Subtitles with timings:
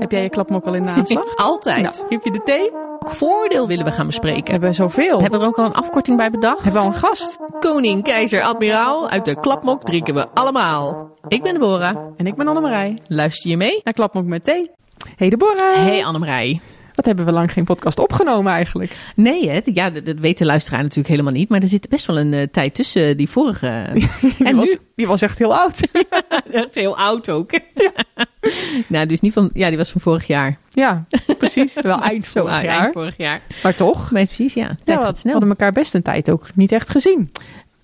[0.00, 1.36] Heb jij je klapmok al in de aanslag?
[1.48, 1.82] Altijd.
[1.82, 2.70] Nou, heb je de thee?
[2.70, 4.50] Welk voordeel willen we gaan We bespreken?
[4.52, 5.20] hebben zoveel.
[5.20, 6.62] Hebben we er ook al een afkorting bij bedacht?
[6.62, 7.38] Hebben we al een gast?
[7.60, 11.10] Koning, keizer, admiraal, uit de klapmok drinken we allemaal.
[11.28, 11.96] Ik ben Deborah.
[12.16, 12.98] En ik ben Annemarij.
[13.06, 13.80] Luister je mee?
[13.84, 14.70] Naar klapmok met thee.
[15.16, 15.74] Hey Deborah.
[15.74, 16.60] Hey Annemarij.
[17.00, 18.96] Wat hebben we lang geen podcast opgenomen eigenlijk?
[19.14, 19.60] Nee, hè?
[19.64, 21.48] Ja, dat, dat weet de luisteraar natuurlijk helemaal niet.
[21.48, 23.86] Maar er zit best wel een eh, tijd tussen die vorige.
[23.94, 24.08] Die,
[24.46, 24.76] En was, nu?
[24.96, 25.80] die was echt heel oud.
[26.52, 27.50] Dat heel oud ook.
[28.86, 29.50] nou, dus niet van.
[29.52, 30.58] Ja, die was van vorig jaar.
[30.70, 31.06] ja,
[31.38, 31.74] precies.
[31.74, 32.92] Wel eind Zo vorig eind jaar.
[32.92, 33.40] vorig jaar.
[33.62, 34.10] Maar toch.
[34.10, 34.66] Maar precies, ja.
[34.66, 35.32] Ja, Tijd we gaat snel.
[35.32, 37.28] hadden elkaar best een tijd ook niet echt gezien.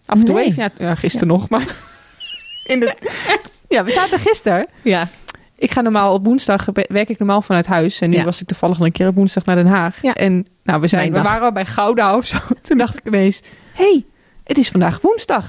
[0.07, 0.63] Af en toe even.
[0.63, 1.67] Ja, ja, gisteren nog, maar...
[2.65, 2.97] In de,
[3.69, 4.67] ja, we zaten gisteren.
[4.83, 5.09] Ja.
[5.59, 8.01] Ik ga normaal op woensdag, werk ik normaal vanuit huis.
[8.01, 8.25] En nu Ja.
[8.25, 10.03] was ik toevallig een keer op woensdag naar Den Haag.
[10.03, 10.15] Ja.
[10.15, 12.39] En nou, we, zijn, we waren al bij Gouda of zo.
[12.63, 13.43] Toen dacht ik ineens,
[13.73, 14.05] hey,
[14.45, 15.49] het is vandaag woensdag.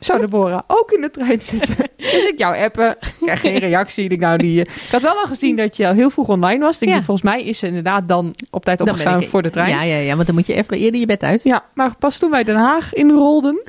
[0.00, 1.76] Zou Deborah ook in de trein zitten?
[1.96, 2.96] Dus ik jou appen.
[3.26, 4.08] Ja, geen reactie.
[4.08, 6.64] Ik, nou, die, eh, ik had wel al gezien dat je al heel vroeg online
[6.64, 6.78] was.
[6.78, 6.96] Denk, Ja.
[7.02, 9.70] volgens mij is ze inderdaad dan op tijd Dan opgestaan ik- voor de trein.
[9.70, 11.42] Ja, ja, ja, want dan moet je even eerder je bed uit.
[11.44, 13.62] Ja, maar pas toen wij Den Haag inrolden,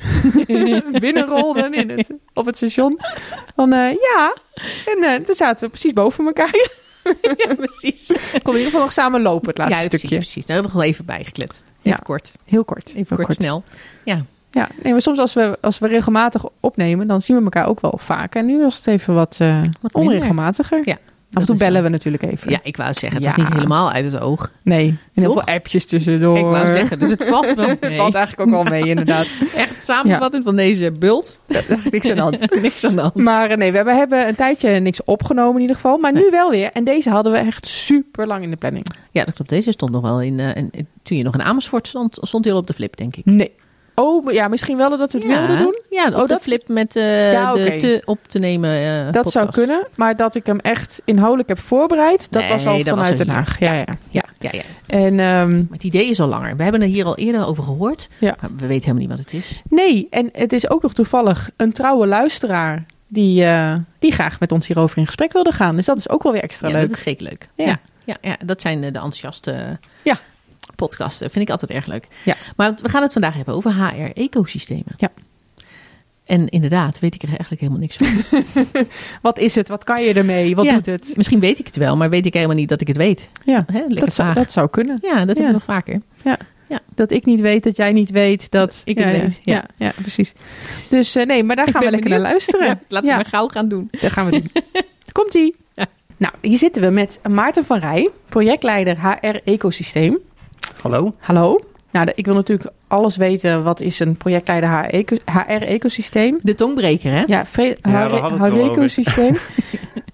[1.00, 3.00] binnenrolden in het, op het station,
[3.56, 4.34] van eh, ja,
[4.86, 6.70] en eh, toen zaten we precies boven elkaar.
[7.22, 8.06] Ja, precies.
[8.08, 9.98] We konden in ieder geval nog samen lopen, het laatste ja, stukje.
[10.08, 10.46] precies, precies.
[10.46, 11.64] Daar hebben we nog wel even bij gekletst.
[11.64, 11.96] Even Ja.
[12.02, 12.32] kort.
[12.44, 12.92] Heel kort.
[12.96, 13.62] Even kort, snel.
[14.04, 14.24] Ja.
[14.58, 17.80] Ja, nee, maar soms als we, als we regelmatig opnemen, dan zien we elkaar ook
[17.80, 18.34] wel vaak.
[18.34, 20.80] En nu was het even wat, eh, Wat onregelmatiger.
[20.84, 20.96] Ja,
[21.32, 22.50] Af en toe bellen we natuurlijk even.
[22.50, 23.36] Ja, ik wou zeggen, het Ja.
[23.36, 24.50] was niet helemaal uit het oog.
[24.62, 26.38] Nee, en heel veel appjes tussendoor.
[26.38, 27.96] Ik wou zeggen, dus het valt wel Het mee.
[27.96, 29.26] valt eigenlijk ook wel mee, inderdaad.
[29.56, 31.40] Echt samenvatting van deze bult.
[31.46, 32.50] Daar is niks aan de hand.
[32.62, 33.14] Niks aan de hand.
[33.14, 35.98] Maar eh, nee, we hebben, een tijdje niks opgenomen in ieder geval.
[35.98, 36.70] Maar nu wel weer.
[36.72, 38.86] En deze hadden we echt super lang in de planning.
[39.10, 39.50] Ja, dat klopt.
[39.50, 40.40] Deze stond nog wel in...
[40.40, 43.16] eh, in- toen je nog in Amersfoort stond, stond hij al op de flip, denk
[43.16, 43.24] ik.
[43.24, 43.52] Nee.
[44.00, 45.38] Oh, ja, misschien wel dat we het ja.
[45.38, 45.78] wilden doen.
[45.90, 49.12] Ja, Oh, de dat- flip met eh, Ja, de te op te nemen eh, Dat
[49.12, 49.32] podcast.
[49.32, 49.86] zou kunnen.
[49.96, 53.26] Maar dat ik hem echt inhoudelijk heb voorbereid, dat Nee, was al dat vanuit er
[53.26, 53.34] Den.
[53.34, 53.58] Haag.
[53.58, 53.84] Ja, ja.
[54.10, 54.62] Ja, ja, ja.
[54.86, 56.56] En ehm, het idee is al langer.
[56.56, 58.08] We hebben er hier al eerder over gehoord.
[58.18, 58.36] Ja.
[58.40, 59.62] Maar we weten helemaal niet wat het is.
[59.68, 64.52] nee, en het is ook nog toevallig een trouwe luisteraar die, eh, die graag met
[64.52, 65.76] ons hierover in gesprek wilde gaan.
[65.76, 66.88] Dus dat is ook wel weer extra ja, leuk.
[66.88, 67.48] dat is zeker leuk.
[67.54, 67.78] Ja.
[68.04, 68.16] Ja.
[68.20, 70.18] Ja, dat zijn de enthousiaste Ja.
[70.78, 71.30] Podcasten.
[71.30, 72.06] Vind ik altijd erg leuk.
[72.24, 72.34] Ja.
[72.56, 74.92] Maar we gaan het vandaag hebben over HR-ecosystemen.
[74.96, 75.08] Ja.
[76.24, 78.42] En inderdaad, weet ik er eigenlijk helemaal niks van.
[79.22, 79.68] Wat is het?
[79.68, 80.56] Wat kan je ermee?
[80.56, 80.72] Wat Ja.
[80.74, 81.12] doet het?
[81.16, 83.28] Misschien weet ik het wel, maar weet ik helemaal niet dat ik het weet.
[83.44, 83.82] Ja, Hè?
[83.88, 84.98] Dat, zou, dat zou kunnen.
[85.02, 85.42] Ja, dat Ja.
[85.42, 86.00] heb ik wel vaker.
[86.94, 89.64] Dat ik niet weet, dat jij niet weet, dat Ik het ja, weet, Ja, ja.
[89.86, 90.32] ja, precies.
[90.88, 92.66] Dus eh, nee, maar daar Ik gaan we lekker naar luisteren.
[92.66, 93.16] Ja, laten Ja.
[93.16, 93.88] we maar gauw gaan doen.
[94.00, 94.50] Dat gaan we doen.
[95.12, 95.56] Komt-ie.
[95.74, 95.86] Ja.
[96.16, 100.18] Nou, hier zitten we met Maarten van Rij, projectleider HR Ecosysteem.
[100.80, 101.14] Hallo?
[101.18, 101.60] Hallo.
[101.90, 103.62] Nou, ik wil natuurlijk alles weten.
[103.62, 106.38] Wat is een projectleider HR, Eco- HR Ecosysteem?
[106.42, 107.22] De tongbreker, hè?
[107.26, 108.70] Ja, Fre- Ja, we HR hadden het er al over.
[108.72, 109.36] Ecosysteem.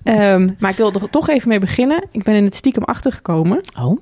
[0.02, 2.04] Ehm, maar ik wil er toch even mee beginnen.
[2.10, 3.98] Ik ben in het stiekem achtergekomen Oh,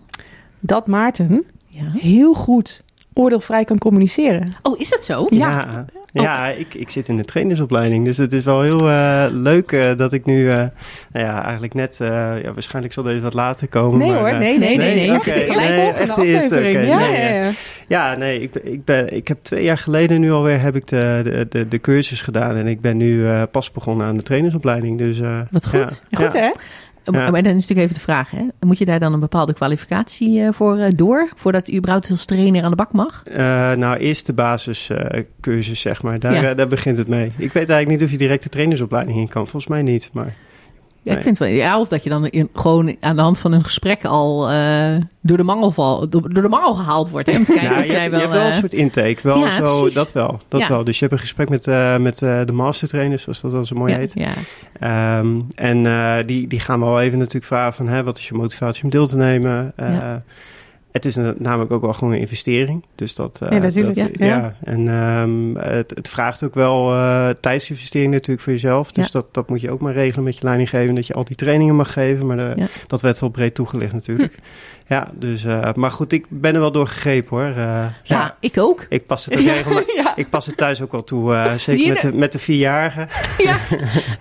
[0.61, 1.91] dat Maarten ja.
[1.99, 2.83] heel goed
[3.15, 4.55] oordeelvrij kan communiceren.
[4.63, 5.27] Oh, is dat zo?
[5.29, 5.67] Ja.
[6.13, 8.05] Ja, ja ik, ik zit in de trainersopleiding.
[8.05, 10.51] Dus het is wel heel eh, leuk eh, dat ik nu...
[10.51, 10.57] eh,
[11.13, 12.01] nou ja, eigenlijk net...
[12.01, 12.09] eh,
[12.43, 13.99] ja, waarschijnlijk zal deze wat later komen.
[13.99, 14.95] Nee maar, hoor, nee, nee, nee.
[14.97, 15.49] nee, nee.
[15.57, 16.57] Nee, echt de eerste.
[16.61, 17.51] Ja, Nee, ja, ja.
[17.89, 21.21] Ja, nee, ik, ik, ben, ik heb twee jaar geleden nu alweer heb ik de,
[21.25, 22.57] de, de, de cursus gedaan.
[22.57, 24.99] En ik ben nu eh, pas begonnen aan de trainersopleiding.
[24.99, 26.03] Dus, eh, Wat goed.
[26.09, 26.41] Ja, Goed ja.
[26.41, 26.51] hè?
[27.05, 27.31] Maar- Ja.
[27.31, 28.43] Maar dan is natuurlijk even de vraag, hè?
[28.61, 32.25] moet je daar dan een bepaalde kwalificatie eh, voor eh, door, voordat u überhaupt als
[32.25, 33.23] trainer aan de bak mag?
[33.27, 33.37] Eh,
[33.73, 36.19] nou, eerst de basiscursus, zeg maar.
[36.19, 36.55] Daar, Ja.
[36.55, 37.27] daar begint het mee.
[37.27, 39.43] Ik weet eigenlijk niet of je direct de trainersopleiding in kan.
[39.49, 40.35] Volgens mij niet, maar...
[41.05, 43.65] Ik vind wel, ja, of dat je dan in, gewoon aan de hand van een
[43.65, 47.31] gesprek al eh, door, de mangel val, door, door de mangel gehaald wordt.
[47.31, 47.37] Hè?
[47.37, 48.21] Om te kijken Ja, of je, jij hebt, wel...
[48.21, 49.19] je hebt wel een eh, soort intake.
[49.23, 49.95] Wel ja, zo, precies.
[49.95, 50.41] dat wel.
[50.49, 50.69] Dat Ja.
[50.69, 50.85] wel.
[50.85, 53.77] Dus je hebt een gesprek met, eh, met eh, de mastertrainers, zoals dat dan zo
[53.77, 54.13] mooi heet.
[54.15, 54.33] ja.
[54.79, 57.89] Ehm, en die, die gaan wel even natuurlijk vragen van...
[57.89, 59.73] Hè, wat is je motivatie om deel te nemen?
[60.93, 62.85] Het is een- namelijk ook wel gewoon een investering.
[62.95, 63.39] Dus dat...
[63.43, 64.27] eh, Ja, natuurlijk, dat- ja.
[64.27, 64.57] ja.
[64.65, 68.93] En ehm, het, het vraagt ook wel eh tijdsinvestering natuurlijk voor jezelf.
[68.93, 69.11] Dus Ja.
[69.13, 70.95] dat, dat moet je ook maar regelen met je leidinggevende.
[70.95, 72.27] Dat je al die trainingen mag geven.
[72.27, 74.35] Maar de- dat werd wel breed toegelicht natuurlijk.
[74.35, 74.41] Hm.
[74.93, 75.45] Ja, dus...
[75.45, 77.57] eh, maar goed, ik ben er wel door gegrepen hoor.
[77.57, 78.87] Eh, Ja, ik ook.
[78.89, 79.95] ik pas het ook regelmatig.
[79.95, 80.17] Ja.
[80.17, 81.35] Ik pas het thuis ook wel toe.
[81.35, 83.09] eh, zeker Hier met de, met de vierjarigen.
[83.39, 83.57] Ja.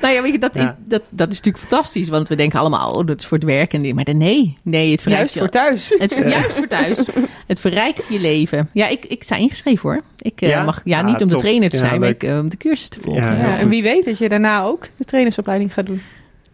[0.01, 0.62] nou ja, weet je, dat, Ja.
[0.69, 3.45] ik- dat, dat is natuurlijk fantastisch, want we denken allemaal, oh, dat is voor het
[3.47, 3.73] werk.
[3.73, 5.94] En, die- maar nee, nee, het verrijkt Juist je- voor thuis.
[5.97, 7.07] Het, juist voor thuis.
[7.47, 8.69] Het verrijkt je leven.
[8.73, 10.01] Ja, ik, ik sta ingeschreven hoor.
[10.18, 10.63] Ik eh, Ja?
[10.63, 12.88] mag, ja, Ah, niet om de trainer te Ja, zijn, maar ik, om de cursus
[12.89, 13.39] te volgen.
[13.57, 16.01] En wie weet dat je daarna ook de trainersopleiding gaat doen.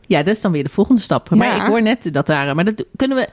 [0.07, 1.30] Ja, dat is dan weer de volgende stap.
[1.30, 1.62] Maar Ja.
[1.63, 2.56] ik hoor net dat daar...
[2.56, 3.27] Maar dat kunnen we...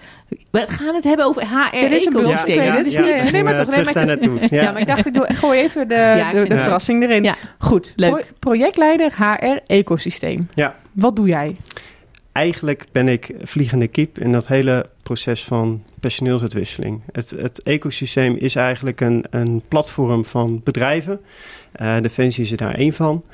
[0.51, 1.43] We gaan het hebben over
[1.73, 2.25] Dit is een bult.
[2.25, 2.57] HR-ecosysteem.
[2.57, 4.09] Nee, Ja, dit is ja, niet- nee, maar eh, toch, nee, maar
[4.43, 4.51] ik-.
[4.51, 4.73] Ja, Ja.
[4.73, 7.23] maar ik dacht, ik doe, gooi even de, de, verrassing erin.
[7.25, 7.35] Ja.
[7.59, 8.11] Goed, Leuk.
[8.11, 10.49] Pro- projectleider HR Ecosysteem.
[10.55, 10.75] Ja.
[10.93, 11.57] Wat doe jij?
[12.33, 17.03] eigenlijk ben ik vliegende kip in dat hele proces van personeelsuitwisseling.
[17.13, 21.21] Het, het ecosysteem is eigenlijk een, een platform van bedrijven.
[21.83, 23.25] Uh, Defensie is er daar één van.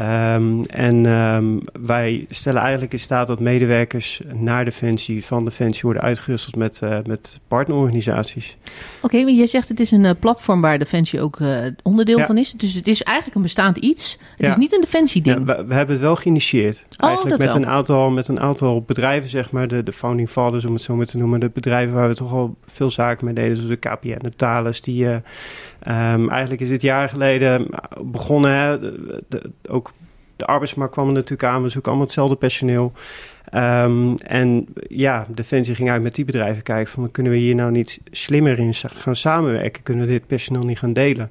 [0.00, 6.02] Um, en um, wij stellen eigenlijk in staat dat medewerkers naar Defensie, van Defensie worden
[6.02, 8.56] uitgerust met, uh, met partnerorganisaties.
[9.02, 12.26] Oké, okay, je zegt het is een uh, platform waar Defensie ook uh, onderdeel ja.
[12.26, 12.52] van is.
[12.52, 14.18] Dus het is eigenlijk een bestaand iets.
[14.30, 14.48] Het ja.
[14.48, 15.38] is niet een Defensie-ding.
[15.38, 16.84] Ja, we, we, hebben het wel geïnitieerd.
[16.96, 17.62] Oh, eigenlijk met wel.
[17.62, 20.96] een, aantal, met een aantal bedrijven, zeg maar, de, de founding fathers om het zo
[20.96, 21.40] maar te noemen.
[21.40, 24.80] De bedrijven waar we toch al veel zaken mee deden, zoals de KPN, de Thales,
[24.80, 25.06] die
[25.88, 27.66] um, eigenlijk is dit jaar geleden
[28.04, 28.52] begonnen.
[28.52, 28.78] Hè,
[29.28, 29.92] de, ook
[30.36, 31.62] de arbeidsmarkt kwam er natuurlijk aan.
[31.62, 32.92] We zoeken allemaal hetzelfde personeel.
[33.56, 37.10] Um, en ja, Defensie ging uit met die bedrijven kijken van...
[37.10, 39.82] kunnen we hier nou niet slimmer in gaan samenwerken?
[39.82, 41.30] Kunnen we dit personeel niet gaan delen?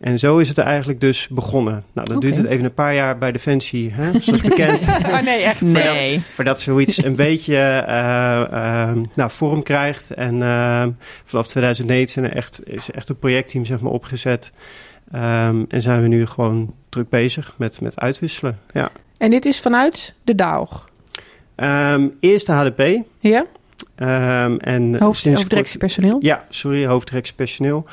[0.00, 1.84] En zo is het eigenlijk dus begonnen.
[1.92, 4.20] Nou, dan duurt het even een paar jaar bij Defensie, hè?
[4.20, 4.80] zoals bekend.
[5.12, 5.60] Oh nee, echt.
[5.72, 6.20] Nee.
[6.20, 10.10] Voordat zoiets een beetje uh, uh, nou, vorm krijgt.
[10.10, 10.86] En uh,
[11.24, 14.52] vanaf 2009 er echt, is er echt een projectteam zeg maar, opgezet...
[15.14, 18.58] Um, en zijn we nu gewoon druk bezig met, met uitwisselen.
[18.72, 18.90] Ja.
[19.18, 20.90] En dit is vanuit de DAOG?
[21.56, 23.02] Um, eerst de HDP.
[23.18, 23.44] Ja?
[23.96, 26.10] Um, en Hoofd, sinds hoofddirectiepersoneel?
[26.12, 27.86] Kort, ja, sorry, hoofddirectiepersoneel.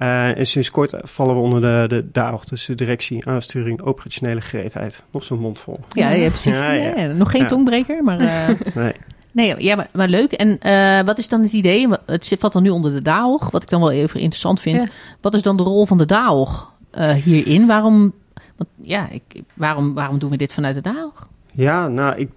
[0.00, 4.40] Uh, en sinds kort vallen we onder de, de DAOG, dus de directie aansturing operationele
[4.40, 5.04] gereedheid.
[5.10, 5.80] Nog zo'n mond vol.
[5.88, 6.56] Ja, ja precies.
[6.56, 6.94] Ja, ja.
[6.94, 7.48] Nee, nog geen Ja.
[7.48, 8.20] tongbreker, maar...
[8.20, 8.92] uh, Nee.
[9.32, 10.32] Nee, ja, maar, maar leuk.
[10.32, 11.88] En uh, wat is dan het idee?
[12.06, 14.82] Het valt dan nu onder de DAOG, wat ik dan wel even interessant vind.
[14.82, 14.88] Ja.
[15.20, 17.66] Wat is dan de rol van de DAOG uh, hierin?
[17.66, 18.12] Waarom,
[18.56, 19.22] want, ja, ik,
[19.54, 21.28] waarom, waarom doen we dit vanuit de DAOG?
[21.52, 22.28] Ja, nou, ik,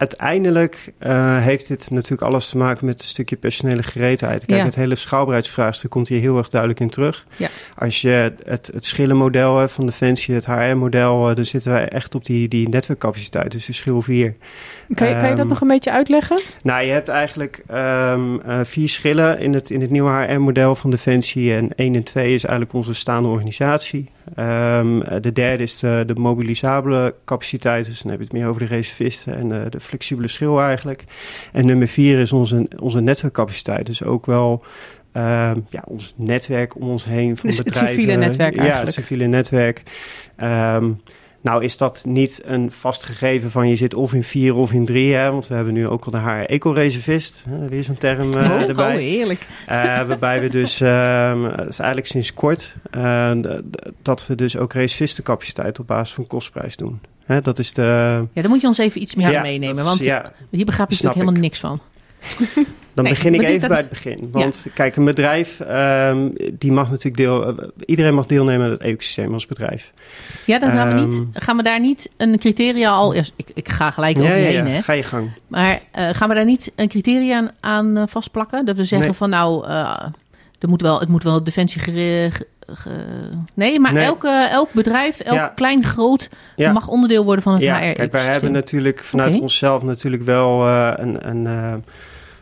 [0.00, 4.44] uiteindelijk uh, heeft dit natuurlijk alles te maken met een stukje personele gereedheid.
[4.44, 4.64] Kijk, Ja.
[4.64, 7.26] het hele schaalbaarheidsvraagstuk komt hier heel erg duidelijk in terug.
[7.36, 7.48] Ja.
[7.78, 12.24] Als je het, het schillenmodel van Defensie, het HR-model, uh, dan zitten wij echt op
[12.24, 14.34] die, die netwerkcapaciteit, dus de schil 4.
[14.94, 16.40] Kan je, kan je dat Ehm, nog een beetje uitleggen?
[16.62, 20.90] Nou, je hebt eigenlijk um, uh, vier schillen in het, in het nieuwe HR-model van
[20.90, 21.54] Defensie.
[21.54, 24.08] En 1 en 2 is eigenlijk onze staande organisatie.
[24.38, 27.86] Um, de derde is de, de mobilisabele capaciteit.
[27.86, 31.04] Dus dan heb je het meer over de reservisten en de, de flexibele schil eigenlijk.
[31.52, 33.86] En nummer 4 is onze, onze netwerkcapaciteit.
[33.86, 34.64] Dus ook wel
[35.16, 37.94] uh, ja, ons netwerk om ons heen van Dus het bedrijven.
[37.94, 38.96] civiele netwerk Ja, het eigenlijk.
[38.96, 39.82] civiele netwerk.
[40.42, 41.00] Um,
[41.40, 44.84] nou is dat niet een vast gegeven van je zit of in vier of in
[44.84, 45.14] drie.
[45.14, 45.30] Hè?
[45.30, 47.44] Want we hebben nu ook al de HR Eco-reservist.
[47.68, 48.94] Weer zo'n term uh, oh, erbij.
[48.94, 49.46] oh, heerlijk.
[49.68, 53.32] Uh, waarbij we dus, um, het is eigenlijk sinds kort, uh,
[54.02, 57.00] dat we dus ook reservistencapaciteit op basis van kostprijs doen.
[57.24, 57.40] Hè?
[57.40, 57.82] Dat is de...
[58.32, 59.84] Ja, dan moet je ons even iets meer ja, meenemen.
[59.84, 61.40] Want ja, hier begrijp je natuurlijk helemaal ik.
[61.40, 61.80] niks van.
[62.94, 63.68] Dan Nee, begin ik is even dat?
[63.68, 64.28] bij het begin.
[64.32, 67.48] Want kijk, een bedrijf, um, die mag natuurlijk deel...
[67.50, 69.92] uh, iedereen mag deelnemen aan het ecosysteem als bedrijf.
[70.46, 71.44] Ja, dan gaan, we, niet, Ehm.
[71.44, 73.14] gaan we daar niet een criteria al...
[73.14, 74.72] eerst- Ik, ik ga gelijk over ja, je ja, heen, ja.
[74.74, 74.82] hè.
[74.82, 75.30] ga je gang.
[75.46, 78.64] Maar uh, gaan we daar niet een criteria aan, aan uh, vastplakken?
[78.66, 79.16] Dat we zeggen Nee.
[79.16, 79.66] van nou,
[80.58, 82.30] er moet wel, het moet wel defensie gere-
[82.76, 84.04] ge- ge- Nee, maar Nee.
[84.04, 85.52] Elke, elk bedrijf, elk Ja.
[85.54, 86.72] klein, groot, Ja.
[86.72, 87.92] mag onderdeel worden van het Ja, HR.
[87.92, 91.74] kijk, wij hebben natuurlijk vanuit onszelf natuurlijk wel uh, een, een uh,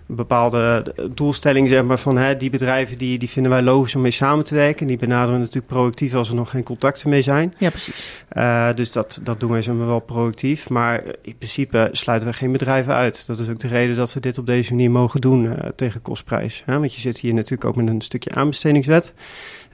[0.07, 4.11] bepaalde doelstelling, zeg maar, van hè, die bedrijven die, die vinden wij logisch om mee
[4.11, 4.87] samen te werken.
[4.87, 7.55] Die benaderen we natuurlijk proactief als er nog geen contacten mee zijn.
[7.59, 8.25] Ja, precies.
[8.33, 10.69] Uh, dus dat, dat doen wij zeg maar, wel proactief.
[10.69, 13.27] Maar in principe sluiten we geen bedrijven uit.
[13.27, 16.03] Dat is ook de reden dat we dit op deze manier mogen doen uh, tegen
[16.03, 16.63] kostprijs.
[16.67, 16.79] Hè?
[16.79, 19.13] Want je zit hier natuurlijk ook met een stukje aanbestedingswet.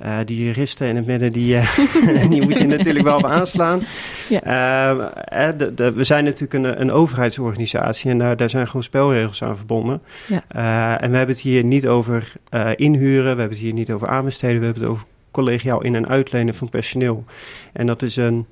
[0.03, 3.83] Uh, die juristen in het midden, die, uh, die moet je natuurlijk wel op aanslaan.
[4.29, 5.53] Ja.
[5.53, 9.57] De, de, we zijn natuurlijk een, een overheidsorganisatie en daar, daar zijn gewoon spelregels aan
[9.57, 10.03] verbonden.
[10.27, 11.01] Ja.
[11.01, 12.33] en we hebben het hier niet over
[12.77, 16.09] inhuren, we hebben het hier niet over aanbesteden, we hebben het over collegiaal in- en
[16.09, 17.25] uitlenen van personeel.
[17.73, 18.47] En dat is een,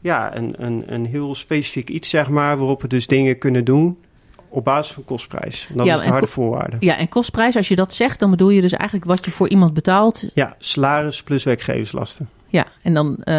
[0.00, 3.98] ja, een, een, een heel specifiek iets, zeg maar, waarop we dus dingen kunnen doen
[4.54, 5.66] op basis van kostprijs.
[5.70, 6.76] En dat Ja, is de harde voorwaarde.
[6.80, 9.48] Ja, en kostprijs, als je dat zegt, dan bedoel je dus eigenlijk wat je voor
[9.48, 10.24] iemand betaalt.
[10.34, 12.28] Ja, salaris plus werkgeverslasten.
[12.48, 13.34] Ja, en dan, uh,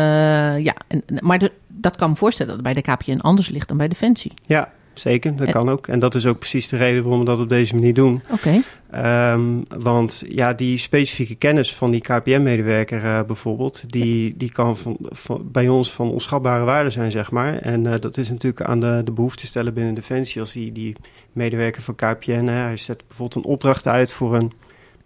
[0.60, 3.68] ja, en, maar de, dat kan me voorstellen dat het bij de KPN anders ligt
[3.68, 4.32] dan bij Defensie.
[4.46, 5.36] Ja, zeker.
[5.36, 5.88] Dat En- kan ook.
[5.88, 8.22] En dat is ook precies de reden waarom we dat op deze manier doen.
[8.30, 8.62] Oké.
[8.96, 14.98] Ehm, want ja, die specifieke kennis van die KPM-medewerker eh, bijvoorbeeld, die, die kan van,
[15.02, 17.58] van- bij ons van onschatbare waarde zijn, zeg maar.
[17.58, 20.42] En eh, dat is natuurlijk aan de, de behoefte stellen binnen Defensie.
[20.42, 20.96] Als die, die
[21.32, 24.52] medewerker van KPN, hè, hij zet bijvoorbeeld een opdracht uit voor een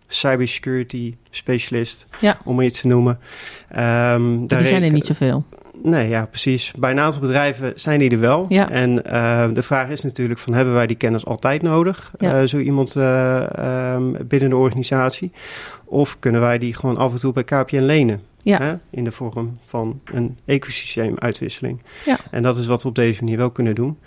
[0.08, 2.38] cybersecurity specialist, Ja.
[2.44, 3.20] om iets te noemen.
[3.70, 5.44] Ehm, daar zijn er niet zoveel.
[5.84, 6.74] Nee, ja, precies.
[6.78, 8.46] Bij een aantal bedrijven zijn die er wel.
[8.50, 8.70] Ja.
[8.70, 12.12] En uh, de vraag is natuurlijk van, hebben wij die kennis altijd nodig?
[12.18, 12.42] Ja.
[12.42, 15.32] Uh, zo iemand uh, um, binnen de organisatie?
[15.86, 18.22] Of kunnen wij die gewoon af en toe bij KPN lenen?
[18.44, 18.58] Ja.
[18.58, 18.76] Hè?
[18.90, 21.82] In de vorm van een ecosysteemuitwisseling.
[22.06, 22.18] Ja.
[22.32, 23.98] En dat is wat we op deze manier wel kunnen doen.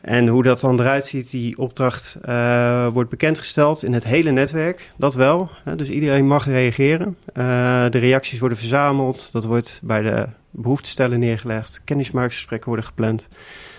[0.00, 4.90] En hoe dat dan eruit ziet, die opdracht uh, wordt bekendgesteld in het hele netwerk.
[4.96, 5.50] Dat wel.
[5.64, 5.76] Hè?
[5.76, 7.16] Dus iedereen mag reageren.
[7.34, 7.44] Uh,
[7.90, 9.32] de reacties worden verzameld.
[9.32, 11.80] Dat wordt bij de behoeftestellen neergelegd.
[11.84, 13.28] Kennismakingsgesprekken worden gepland.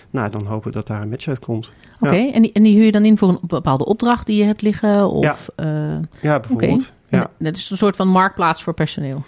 [0.09, 1.71] Nou, dan hopen we dat daar een match uitkomt.
[1.99, 2.33] Oké, ja.
[2.33, 4.61] en, die, en die huur je dan in voor een bepaalde opdracht die je hebt
[4.61, 5.09] liggen?
[5.09, 5.65] Of, ja.
[5.65, 6.93] Uh, ja, bijvoorbeeld.
[7.05, 7.19] Okay.
[7.19, 7.29] Ja.
[7.39, 9.23] Dat is een soort van marktplaats voor personeel.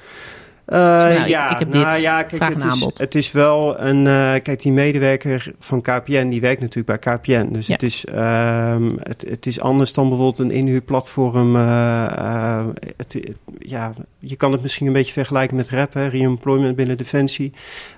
[0.68, 3.32] Uh, nou, ja, ik, ik, heb dit, nou, ja, kijk, vraag het is, het is
[3.32, 4.06] wel een...
[4.06, 7.48] Uh, kijk, die medewerker van KPN, die werkt natuurlijk bij KPN.
[7.52, 7.74] Dus Ja.
[7.74, 11.56] het, is, um, het, het is anders dan bijvoorbeeld een inhuurplatform.
[11.56, 12.66] Uh,
[12.98, 13.20] het,
[13.60, 17.54] ja, je kan het misschien een beetje vergelijken met rap, hè, re-employment binnen Defensie.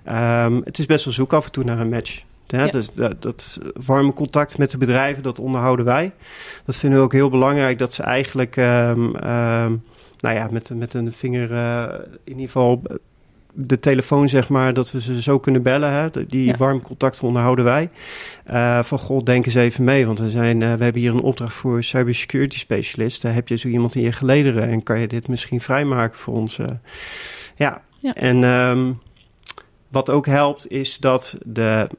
[0.09, 2.21] Um, het is best wel zoek af en toe naar een match.
[2.57, 2.67] Ja.
[2.67, 6.11] Dus dat, dat warme contact met de bedrijven, dat onderhouden wij.
[6.65, 8.55] Dat vinden we ook heel belangrijk, dat ze eigenlijk...
[8.55, 9.83] Um, um,
[10.19, 11.83] nou ja, met, met een vinger uh,
[12.23, 12.81] in ieder geval
[13.53, 15.91] de telefoon, zeg maar, dat we ze zo kunnen bellen.
[15.91, 16.09] Hè?
[16.27, 16.51] Die Ja.
[16.51, 16.57] ja.
[16.57, 17.89] warm contacten onderhouden wij.
[18.51, 21.21] Uh, van god, denk eens even mee, want we, zijn, uh, we hebben hier een
[21.21, 23.21] opdracht voor cybersecurity specialist.
[23.21, 26.33] Daar heb je zo iemand in je gelederen en kan je dit misschien vrijmaken voor
[26.33, 26.59] ons?
[27.55, 27.81] Ja.
[28.01, 28.13] Ja.
[28.13, 28.99] en um,
[29.87, 31.89] wat ook helpt is dat de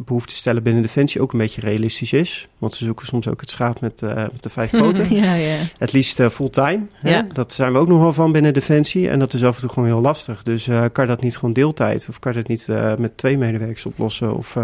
[0.00, 2.48] behoefte stellen binnen Defensie ook een beetje realistisch is.
[2.58, 5.14] Want ze zoeken soms ook het schaap met, uh, met de vijf poten.
[5.22, 5.56] ja, ja.
[5.78, 6.80] Het liefst uh, fulltime.
[7.02, 7.26] Ja.
[7.32, 9.08] Dat zijn we ook nog wel van binnen Defensie.
[9.10, 10.42] En dat is af en toe gewoon heel lastig.
[10.42, 12.06] Dus uh, kan dat niet gewoon deeltijd?
[12.08, 12.66] Of kan dat niet
[12.98, 14.34] met twee medewerkers oplossen?
[14.36, 14.56] Of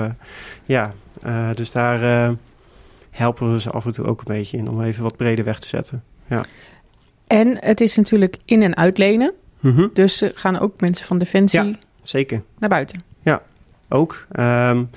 [0.65, 0.95] ja,
[1.55, 2.35] dus daar
[3.11, 5.59] helpen we ze af en toe ook een beetje in om even wat breder weg
[5.59, 6.03] te zetten.
[6.29, 6.45] Ja.
[7.27, 9.33] En het is natuurlijk in- en uitlenen.
[9.61, 11.75] Mhm, Dus gaan ook mensen van Defensie Ja.
[12.03, 12.43] Zeker.
[12.59, 12.99] naar buiten.
[13.89, 14.27] Ook.
[14.39, 14.91] Um,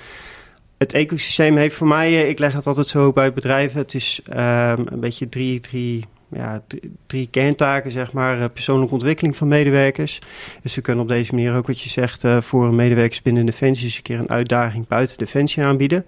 [0.78, 4.20] het ecosysteem heeft voor mij, eh, ik leg het altijd zo bij bedrijven, het is
[4.30, 6.62] um, een beetje drie, drie, ja,
[7.06, 8.38] drie, kerntaken, zeg maar.
[8.38, 10.18] Uh, persoonlijke ontwikkeling van medewerkers.
[10.62, 13.84] Dus we kunnen op deze manier ook wat je zegt, uh, voor medewerkers binnen Defensie
[13.84, 16.06] eens een keer een uitdaging buiten Defensie aanbieden.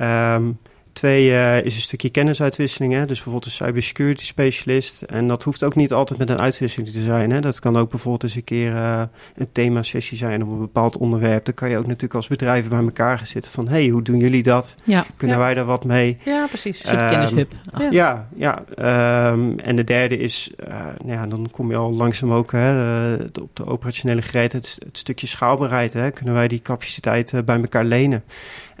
[0.00, 0.58] Um,
[0.92, 2.92] Twee uh, is een stukje kennisuitwisseling.
[2.92, 3.00] Hè?
[3.06, 5.02] Dus bijvoorbeeld een cybersecurity specialist.
[5.02, 7.30] En dat hoeft ook niet altijd met een uitwisseling te zijn.
[7.30, 7.40] Hè?
[7.40, 9.02] Dat kan ook bijvoorbeeld eens een keer uh,
[9.36, 11.44] een thema-sessie zijn op een bepaald onderwerp.
[11.44, 13.68] Dan kan je ook natuurlijk als bedrijven bij elkaar gaan zitten van...
[13.68, 14.74] hé, hey, hoe doen jullie dat?
[14.84, 15.06] Ja.
[15.16, 15.42] Kunnen Ja.
[15.42, 16.18] wij daar wat mee?
[16.24, 16.82] Ja, precies.
[16.82, 17.52] Een soort Ehm, kennishub.
[17.90, 18.28] Ja.
[18.36, 19.30] Ja, ja.
[19.32, 23.14] Um, en de derde is, uh, nou ja, dan kom je al langzaam ook hè,
[23.14, 25.92] op de operationele gereedheid, het, het stukje schaalbaarheid.
[25.92, 28.24] Hè, kunnen wij die capaciteit bij elkaar lenen?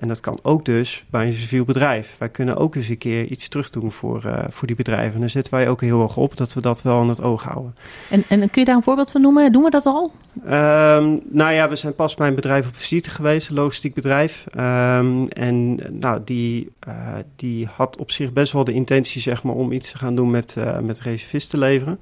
[0.02, 2.16] En dat kan ook dus bij een civiel bedrijf.
[2.18, 5.14] Wij kunnen ook eens een keer iets terug doen voor, uh, voor die bedrijven.
[5.14, 7.42] En daar zetten wij ook heel erg op dat we dat wel aan het oog
[7.42, 7.76] houden.
[8.10, 9.52] En, en kun je daar een voorbeeld van noemen?
[9.52, 10.12] Doen we dat al?
[10.44, 14.46] Um, nou ja, we zijn pas bij een bedrijf op visite geweest, een logistiek bedrijf.
[14.56, 19.54] Um, en nou, die, uh, die had op zich best wel de intentie zeg maar,
[19.54, 21.98] om iets te gaan doen met, uh, met reservisten leveren.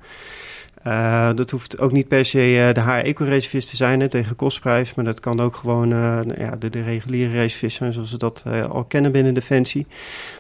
[0.86, 4.94] Uh, dat hoeft ook niet per se uh, de HR-eco-reservist te zijn hè, tegen kostprijs,
[4.94, 8.44] maar dat kan ook gewoon uh, ja, de, de reguliere reservist zijn, zoals we dat
[8.46, 9.86] uh, al kennen binnen Defensie.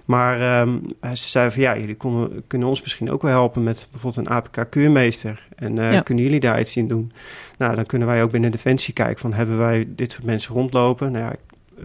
[0.04, 3.88] Maar um, ze zeiden van ja, jullie konden, kunnen ons misschien ook wel helpen met
[3.90, 5.46] bijvoorbeeld een APK-keurmeester.
[5.56, 6.00] En uh, ja.
[6.00, 7.12] kunnen jullie daar iets in doen?
[7.58, 11.12] Nou, dan kunnen wij ook binnen Defensie kijken van hebben wij dit soort mensen rondlopen?
[11.12, 11.32] Nou ja,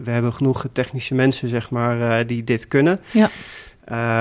[0.02, 3.00] we hebben genoeg technische mensen, zeg maar, die dit kunnen.
[3.10, 3.30] Ja.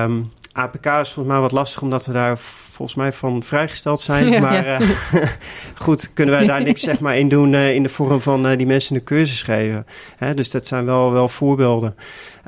[0.04, 4.28] Um, APK is volgens mij wat lastig, omdat we daar volgens mij van vrijgesteld zijn.
[4.36, 4.82] Ja, maar ja.
[4.82, 4.90] Uh,
[5.86, 8.58] goed, kunnen wij daar niks zeg maar, in doen uh, in de vorm van uh,
[8.58, 9.86] die mensen een cursus geven.
[10.18, 11.96] Hè, dus dat zijn wel, wel voorbeelden.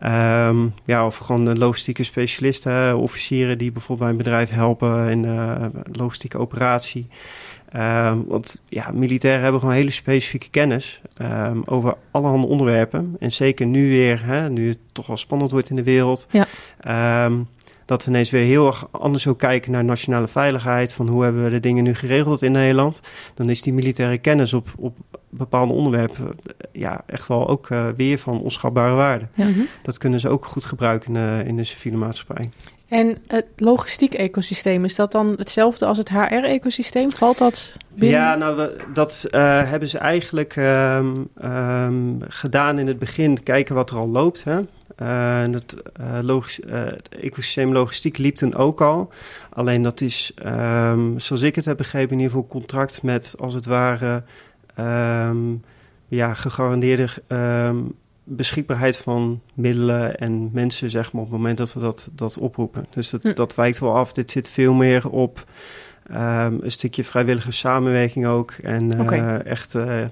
[0.04, 5.72] Um, ja, of gewoon logistieke specialisten, officieren die bijvoorbeeld bij een bedrijf helpen in de
[5.92, 7.08] logistieke operatie.
[7.76, 13.16] Um, want ja, militairen hebben gewoon hele specifieke kennis um, over allerhande onderwerpen.
[13.20, 16.28] En zeker nu weer, hè, nu het toch wel spannend wordt in de wereld.
[16.30, 17.26] Ja.
[17.26, 17.48] Um,
[17.88, 20.94] dat we ineens weer heel erg anders ook kijken naar nationale veiligheid.
[20.94, 23.00] Van hoe hebben we de dingen nu geregeld in Nederland.
[23.34, 24.98] Dan is die militaire kennis op, op
[25.30, 26.30] bepaalde onderwerpen
[26.72, 29.28] ja, echt wel ook uh, weer van onschatbare waarde.
[29.34, 29.46] Ja.
[29.46, 29.68] Mm-hmm.
[29.82, 32.50] Dat kunnen ze ook goed gebruiken in de, in de civiele maatschappij.
[32.88, 37.12] En het logistiek ecosysteem, is dat dan hetzelfde als het HR-ecosysteem?
[37.12, 38.20] Valt dat binnen?
[38.20, 43.44] Ja, nou, we, dat uh, hebben ze eigenlijk um, um, gedaan in het begin.
[43.44, 44.44] Kijken wat er al loopt.
[44.44, 44.60] Hè?
[45.04, 49.12] Het, uh, logis, uh, het ecosysteem logistiek liep toen ook al.
[49.50, 53.54] Alleen dat is, um, zoals ik het heb begrepen, in ieder geval contract met als
[53.54, 54.24] het ware
[54.80, 55.64] um,
[56.08, 61.80] ja, gegarandeerde um, beschikbaarheid van middelen en mensen, zeg maar, op het moment dat we
[61.80, 62.86] dat, dat oproepen.
[62.90, 63.34] Dus dat, hm.
[63.34, 64.14] dat wijkt wel af.
[64.14, 65.46] Dit zit veel meer op
[66.12, 66.18] um,
[66.62, 68.52] een stukje vrijwillige samenwerking ook.
[68.52, 69.38] En okay.
[69.38, 69.74] echt.
[69.74, 70.04] Uh,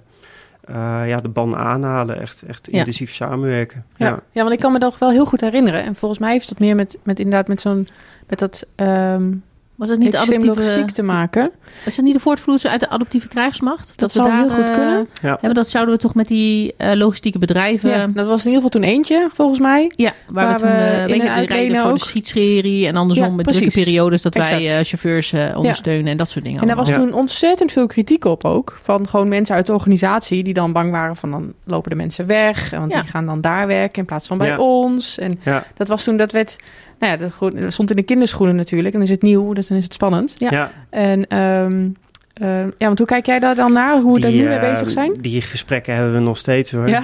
[1.08, 2.78] ja, de ban aanhalen, echt, echt Ja.
[2.78, 3.86] intensief samenwerken.
[3.96, 4.08] Ja.
[4.08, 4.20] Ja.
[4.32, 5.84] ja, want ik kan me dat wel heel goed herinneren.
[5.84, 7.88] En volgens mij heeft dat meer met, met inderdaad met zo'n
[8.28, 9.32] met dat ehm
[9.76, 10.46] Was het niet de adoptieve...
[10.46, 11.52] logistiek te maken.
[11.86, 13.94] Is dat niet de voortvloeisel uit de adoptieve krijgsmacht?
[13.96, 15.08] Dat we zou daar, heel goed eh, kunnen.
[15.22, 15.30] Ja.
[15.30, 17.90] Hebben, dat zouden we toch met die eh, logistieke bedrijven...
[17.90, 19.92] Ja, dat was in ieder geval toen eentje, volgens mij.
[19.96, 21.98] Ja, waar, Waar we toen we eh, uitlenen rijden voor ook.
[21.98, 23.62] de schietserie en andersom Ja, met precies.
[23.62, 26.62] drukke periodes dat wij eh, chauffeurs ondersteunen en dat soort dingen.
[26.62, 28.80] En daar was toen ontzettend veel kritiek op ook.
[28.82, 32.28] Van gewoon mensen uit de organisatie die dan bang waren van dan lopen de mensen
[32.28, 32.70] weg.
[32.70, 33.02] Want Ja.
[33.02, 34.58] die gaan dan daar werken in plaats van bij Ja.
[34.58, 35.18] ons.
[35.18, 35.64] En Ja.
[35.74, 36.56] dat was toen, dat werd,
[37.00, 37.18] nou ja,
[37.62, 38.94] dat stond in de kinderschoenen natuurlijk.
[38.94, 40.36] En dan is het nieuw, dus dan is het spannend.
[40.38, 40.52] Ja.
[40.52, 40.72] Ja.
[40.90, 41.90] En ehm,
[42.34, 44.02] ehm, ja, want hoe kijk jij daar dan naar?
[44.02, 45.14] Hoe we daar nu mee bezig zijn?
[45.22, 46.90] Die gesprekken hebben we nog steeds hoor.
[46.90, 47.04] Ja.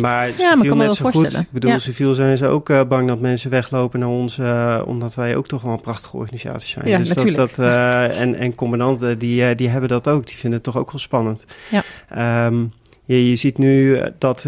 [0.00, 0.28] Maar
[0.58, 1.32] me wel net zo goed.
[1.32, 1.78] Ik bedoel, Ja.
[1.78, 5.46] civiel zijn ze ook eh, bang dat mensen weglopen naar ons, eh, omdat wij ook
[5.46, 6.88] toch wel een prachtige organisatie zijn.
[6.88, 7.36] Ja, dus natuurlijk.
[7.36, 10.26] Dat, dat, eh, en, en commandanten, die, die hebben dat ook.
[10.26, 11.44] Die vinden het toch ook wel spannend.
[11.70, 11.82] Ja.
[12.08, 12.64] Ehm,
[13.04, 14.46] je, je ziet nu dat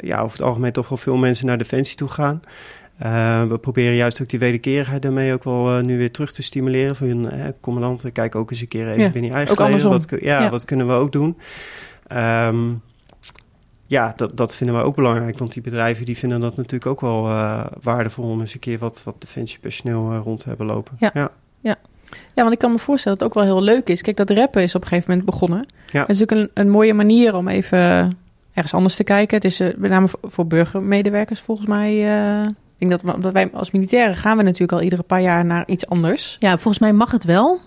[0.00, 2.40] ja, over het algemeen toch wel veel mensen naar Defensie toe gaan.
[2.98, 6.42] Eh, we proberen juist ook die wederkerigheid daarmee ook wel eh, nu weer terug te
[6.42, 6.96] stimuleren.
[6.96, 9.90] Van eh, commandanten, kijk ook eens een keer even Ja, binnen je eigen andersom.
[9.90, 10.50] Wat, ja, Ja.
[10.50, 11.36] wat kunnen we ook doen?
[12.06, 12.58] Ehm,
[13.86, 15.38] ja, dat, dat vinden we ook belangrijk.
[15.38, 18.78] Want die bedrijven die vinden dat natuurlijk ook wel eh, waardevol om eens een keer
[18.78, 20.96] wat, wat defensiepersoneel rond te hebben lopen.
[20.98, 21.10] Ja.
[21.14, 21.30] ja.
[22.34, 24.02] Ja, want ik kan me voorstellen dat het ook wel heel leuk is.
[24.02, 25.66] Kijk, dat rappen is op een gegeven moment begonnen.
[25.92, 26.00] Ja.
[26.00, 27.78] Het is natuurlijk een, een mooie manier om even
[28.52, 29.36] ergens anders te kijken.
[29.36, 32.04] Het is met name voor, voor burgermedewerkers volgens mij.
[32.78, 35.86] Ik denk dat, wij als militairen gaan we natuurlijk al iedere paar jaar naar iets
[35.86, 36.36] anders.
[36.38, 37.60] Ja, volgens mij mag het wel.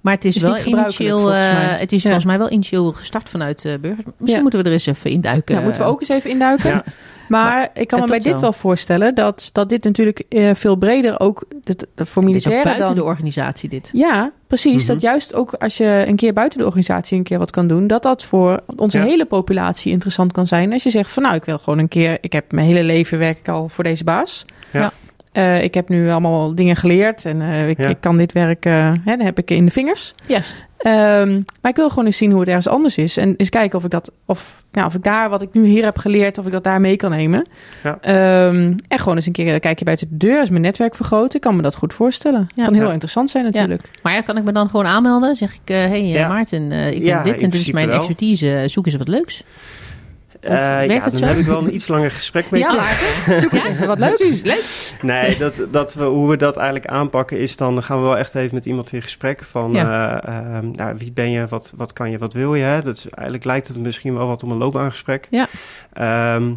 [0.00, 1.64] Maar het is, Is wel initieel, volgens eh, mij.
[1.78, 2.02] het is Ja.
[2.02, 4.04] volgens mij wel initieel gestart vanuit uh, burgers.
[4.06, 4.40] Misschien Ja.
[4.40, 5.54] moeten we er eens even induiken.
[5.54, 6.70] Ja, moeten we ook eens even induiken.
[6.70, 6.84] Ja.
[7.28, 8.40] Maar, ik kan me bij dit wel.
[8.40, 12.46] wel voorstellen dat, dat dit natuurlijk eh, veel breder ook dat, dat voor Dit is
[12.46, 12.94] ook militairen buiten dan.
[12.94, 13.90] de organisatie dit.
[13.92, 14.82] Ja, precies.
[14.82, 14.92] Mhm.
[14.92, 17.86] Dat juist ook als je een keer buiten de organisatie een keer wat kan doen,
[17.86, 19.04] dat dat voor onze Ja.
[19.04, 20.72] hele populatie interessant kan zijn.
[20.72, 23.18] Als je zegt van nou, ik wil gewoon een keer, ik heb mijn hele leven
[23.18, 24.44] werk ik al voor deze baas.
[24.72, 24.92] Ja.
[25.32, 27.88] Eh, ik heb nu allemaal dingen geleerd en eh, ik, Ja.
[27.88, 30.14] ik kan dit werk, eh, hè, dat heb ik in de vingers.
[30.26, 30.68] Juist.
[30.78, 33.16] Ehm, maar ik wil gewoon eens zien hoe het ergens anders is.
[33.16, 35.84] En eens kijken of ik dat, of, ja, of ik daar wat ik nu hier
[35.84, 37.48] heb geleerd, of ik dat daar mee kan nemen.
[37.82, 37.98] Ja.
[38.00, 41.34] Ehm, en gewoon eens een keer een kijkje buiten de deur, eens mijn netwerk vergroten.
[41.36, 42.48] Ik kan me dat goed voorstellen.
[42.54, 42.64] Ja.
[42.64, 42.90] kan heel Ja.
[42.92, 43.90] interessant zijn natuurlijk.
[44.02, 45.36] Maar ja, kan ik me dan gewoon aanmelden?
[45.36, 46.28] Zeg ik, hé hey, Ja.
[46.28, 47.96] Maarten, eh, ik Ja, ben dit en dit is mijn wel.
[47.96, 48.62] expertise.
[48.66, 49.44] Zoek eens wat leuks.
[50.40, 50.50] Eh,
[50.86, 51.24] ja, dan zo?
[51.24, 52.76] heb ik wel een iets langer gesprek met Ja, je.
[52.76, 54.42] Maarten, zoek eens even wat leuks.
[54.42, 54.92] Leuk.
[55.02, 58.34] Nee, dat, dat we, hoe we dat eigenlijk aanpakken is dan gaan we wel echt
[58.34, 60.22] even met iemand in gesprek van Ja.
[60.22, 62.62] eh, ehm, nou, wie ben je, wat, wat kan je, wat wil je.
[62.62, 62.82] Hè?
[62.82, 65.26] Dat is, eigenlijk lijkt het misschien wel wat om een loopbaangesprek.
[65.30, 65.46] Ja.
[65.92, 66.52] Ehm,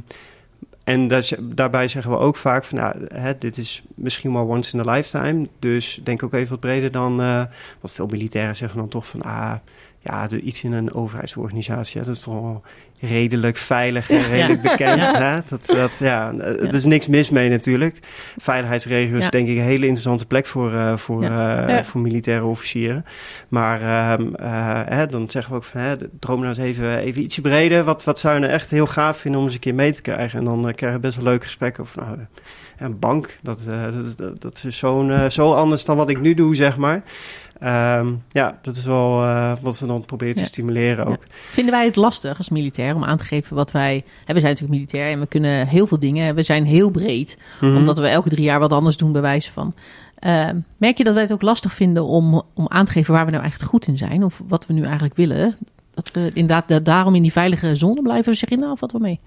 [0.83, 4.77] en z- daarbij zeggen we ook vaak van, nou, hè, dit is misschien wel once
[4.77, 5.47] in a lifetime.
[5.59, 7.41] Dus denk ook even wat breder dan, eh,
[7.81, 9.53] wat veel militairen zeggen dan toch van, ah,
[9.99, 12.61] ja, de, iets in een overheidsorganisatie, dat is toch wel
[13.07, 15.01] redelijk veilig en redelijk bekend.
[15.17, 15.39] Hè?
[15.49, 17.99] Dat, dat, ja, er is niks mis mee natuurlijk.
[18.37, 19.29] Veiligheidsregio is Ja.
[19.29, 21.83] denk ik een hele interessante plek voor, eh, voor, eh, Ja.
[21.83, 23.05] voor militaire officieren.
[23.47, 27.21] Maar ehm, eh, hè, dan zeggen we ook van, hè, droom nou eens even, even
[27.21, 27.83] ietsje breder.
[27.83, 30.01] Wat, wat zou je nou echt heel gaaf vinden om eens een keer mee te
[30.01, 30.39] krijgen?
[30.39, 32.17] En dan krijgen we best wel leuke gesprekken over, nou,
[32.77, 36.19] een bank, dat, eh, dat, is, dat, dat is zo'n, zo anders dan wat ik
[36.19, 37.03] nu doe, zeg maar.
[37.63, 40.47] Ehm, ja, dat is wel eh, wat we dan proberen te Ja.
[40.47, 41.23] stimuleren ook.
[41.49, 44.03] Vinden wij het lastig als militair om aan te geven wat wij...
[44.25, 46.35] Hè, we zijn natuurlijk militair en we kunnen heel veel dingen.
[46.35, 47.37] We zijn heel breed.
[47.61, 47.75] Mhm.
[47.75, 49.73] Omdat we elke drie jaar wat anders doen, bij wijze van.
[50.15, 53.25] Eh, merk je dat wij het ook lastig vinden om, om aan te geven waar
[53.25, 54.23] we nou echt goed in zijn?
[54.23, 55.57] Of wat we nu eigenlijk willen?
[55.93, 58.35] Dat we inderdaad da- daarom in die veilige zone blijven?
[58.35, 59.19] Zeg je nou, of wat wel mee?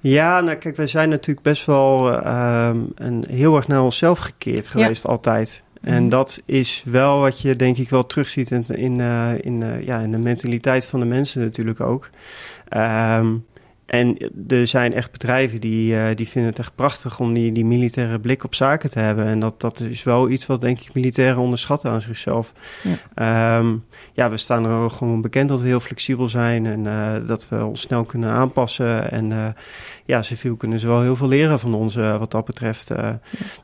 [0.00, 4.68] Ja, nou kijk, wij zijn natuurlijk best wel ehm, een, heel erg naar onszelf gekeerd
[4.68, 5.62] geweest altijd.
[5.86, 6.08] En Mhm.
[6.08, 9.98] dat is wel wat je denk ik wel terugziet in, in, eh, in, eh, ja,
[10.00, 12.10] in de mentaliteit van de mensen natuurlijk ook.
[12.68, 13.26] Ehm,
[13.86, 14.16] en
[14.48, 18.18] er zijn echt bedrijven die, eh, die vinden het echt prachtig om die, die militaire
[18.20, 19.24] blik op zaken te hebben.
[19.24, 22.52] En dat, dat is wel iets wat denk ik militairen onderschatten aan zichzelf.
[22.82, 23.62] Ja,
[24.12, 27.48] ja we staan er ook gewoon bekend dat we heel flexibel zijn en eh, dat
[27.48, 29.10] we ons snel kunnen aanpassen.
[29.10, 29.48] En eh,
[30.04, 32.88] ja, civiel kunnen ze wel heel veel leren van ons wat dat betreft.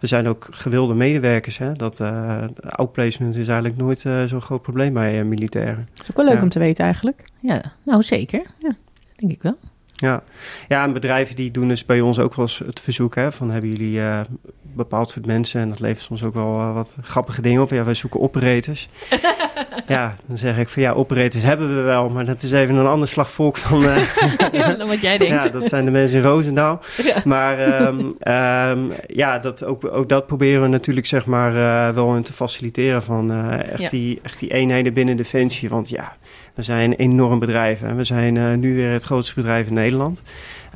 [0.01, 1.59] We zijn ook gewilde medewerkers.
[1.59, 1.73] Hè?
[1.73, 5.89] Dat uh, outplacement is eigenlijk nooit uh, zo'n groot probleem bij uh, militairen.
[5.95, 6.43] Dat is ook wel leuk Ja.
[6.43, 7.25] om te weten eigenlijk.
[7.41, 8.43] Ja, nou zeker.
[8.59, 8.77] Ja,
[9.15, 9.59] denk ik wel.
[10.03, 10.23] Ja.
[10.69, 13.51] ja, en bedrijven die doen dus bij ons ook wel eens het verzoek hè, van
[13.51, 14.21] hebben jullie uh,
[14.63, 17.71] bepaald soort mensen en dat levert soms ook wel uh, wat grappige dingen op.
[17.71, 18.89] Ja, wij zoeken operators.
[19.87, 22.87] ja, dan zeg ik van ja, operators hebben we wel, maar dat is even een
[22.87, 23.83] ander slag volk van...
[23.83, 23.97] Uh,
[24.53, 25.45] ja, dan wat jij denkt.
[25.45, 26.81] ja, dat zijn de mensen in Roosendaal.
[27.03, 27.17] Ja.
[27.25, 31.53] Maar um, um, ja, dat, ook, ook dat proberen we natuurlijk zeg maar
[31.95, 35.69] wel in te faciliteren van echt, die, echt die eenheden binnen Defensie.
[35.69, 36.17] Want ja,
[36.55, 37.81] we zijn een enorm bedrijf.
[37.81, 37.95] Hè.
[37.95, 40.23] We zijn uh, nu weer het grootste bedrijf in Nederland.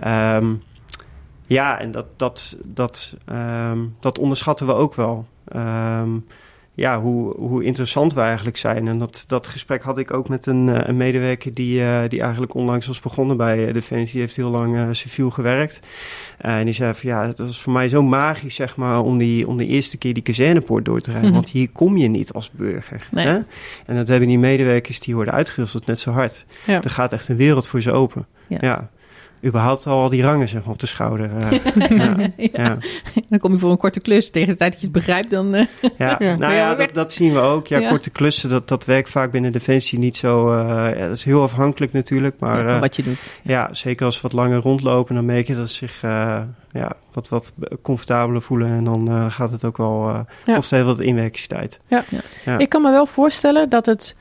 [0.06, 0.62] Um,
[1.46, 3.16] ja, en dat, dat, dat,
[3.70, 5.26] um, dat onderschatten we ook wel.
[5.56, 6.26] Um,
[6.76, 8.88] ja, hoe, hoe interessant we eigenlijk zijn.
[8.88, 12.86] En dat, dat gesprek had ik ook met een, een medewerker die, die eigenlijk onlangs
[12.86, 14.12] was begonnen bij Defensie.
[14.12, 15.80] Die heeft heel lang civiel gewerkt.
[16.38, 19.48] en die zei van ja, het was voor mij zo magisch, zeg maar, om, die,
[19.48, 21.28] om de eerste keer die kazernepoort door te rijden.
[21.28, 21.38] Mhm.
[21.38, 23.08] Want hier kom je niet als burger.
[23.10, 23.26] Nee.
[23.26, 23.38] Hè?
[23.86, 26.44] En dat hebben die medewerkers die worden uitgerusteld net zo hard.
[26.66, 26.82] Ja.
[26.82, 28.26] Er gaat echt een wereld voor ze open.
[28.46, 28.58] Ja.
[28.60, 28.90] ja
[29.44, 31.30] überhaupt al die rangen zeg maar, op de schouder.
[31.42, 31.50] Uh,
[31.98, 32.16] ja.
[32.36, 32.48] Ja.
[32.52, 32.78] Ja.
[33.28, 34.30] Dan kom je voor een korte klus.
[34.30, 35.54] Tegen de tijd dat je het begrijpt, dan...
[35.54, 35.64] eh,
[35.98, 36.16] Ja.
[36.38, 37.66] Nou ja, dat, dat zien we ook.
[37.66, 40.52] Ja, korte klussen, dat, dat werkt vaak binnen Defensie niet zo.
[40.52, 40.58] eh,
[40.98, 42.34] ja, dat is heel afhankelijk natuurlijk.
[42.38, 43.26] Maar van eh, wat je doet.
[43.42, 46.40] ja, zeker als ze wat langer rondlopen, dan merk je dat ze zich eh,
[46.72, 48.68] ja, wat, wat comfortabeler voelen.
[48.68, 50.54] En dan eh, gaat het ook wel, eh Ja.
[50.54, 51.80] kost heel wat inwerkingstijd.
[51.86, 52.04] Ja.
[52.44, 52.58] Ja.
[52.58, 54.16] Ik kan me wel voorstellen dat het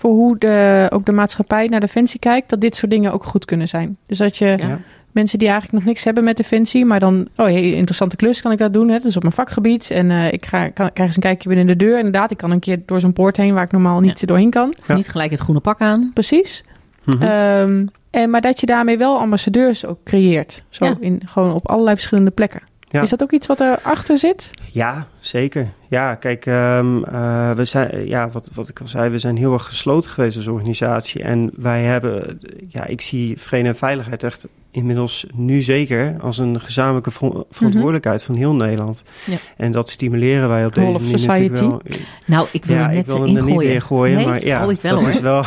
[0.00, 3.44] voor hoe de, ook de maatschappij naar Defensie kijkt, dat dit soort dingen ook goed
[3.44, 3.96] kunnen zijn.
[4.06, 4.78] Dus dat je Ja.
[5.12, 8.52] Mensen die eigenlijk nog niks hebben met Defensie, maar dan, oh hey, interessante klus kan
[8.52, 8.88] ik dat doen.
[8.88, 8.96] Hè?
[8.96, 11.66] Dat is op mijn vakgebied en eh, ik ga, kan, krijg eens een kijkje binnen
[11.66, 11.96] de deur.
[11.96, 14.74] Inderdaad, ik kan een keer door zo'n poort heen waar ik normaal niet doorheen kan.
[14.86, 14.94] Ja.
[14.94, 16.10] Niet gelijk het groene pak aan.
[16.14, 16.64] Precies.
[17.04, 17.22] Mhm.
[17.22, 20.62] Ehm, en, maar dat je daarmee wel ambassadeurs ook creëert.
[20.68, 20.96] Zo Ja.
[21.00, 22.60] in, gewoon op allerlei verschillende plekken.
[22.92, 23.02] Ja.
[23.02, 24.50] Is dat ook iets wat erachter zit?
[24.72, 25.68] Ja, zeker.
[25.88, 29.52] Ja, kijk, ehm, eh, we zijn, ja, wat, wat ik al zei, we zijn heel
[29.52, 31.22] erg gesloten geweest als organisatie.
[31.22, 36.60] En wij hebben, ja, ik zie vrede en veiligheid echt inmiddels nu zeker als een
[36.60, 39.02] gezamenlijke ver- verantwoordelijkheid van heel Nederland.
[39.26, 39.36] Ja.
[39.56, 41.80] En dat stimuleren wij op Role deze manier natuurlijk wel.
[42.26, 44.62] Nou, ik wil Ja, ik net wil hem er niet in gooien, nee, maar ja,
[44.70, 45.10] ik wel dat hoor.
[45.10, 45.44] is wel,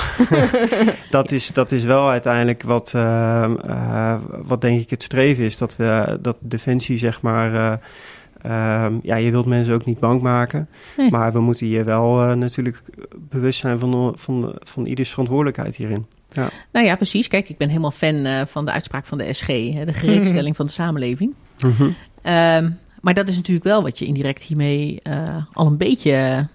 [1.10, 5.58] dat, is, dat is wel uiteindelijk wat, ehm, eh, wat denk ik het streven is.
[5.58, 7.54] Dat we dat defensie zeg maar.
[7.54, 7.74] eh,
[8.86, 10.68] ehm, ja, je wilt mensen ook niet bang maken.
[10.98, 11.12] Nee.
[11.12, 12.82] Maar we moeten hier wel eh, natuurlijk
[13.30, 16.06] bewust zijn van, de- van, de- van ieders verantwoordelijkheid hierin.
[16.72, 17.28] Nou ja, precies.
[17.28, 19.48] Kijk, ik ben helemaal fan eh, van de uitspraak van de SG.
[19.48, 21.34] Hè, de gereedstelling van de samenleving.
[22.22, 22.70] Ehm,
[23.02, 26.48] maar dat is natuurlijk wel wat je indirect hiermee eh, al een beetje,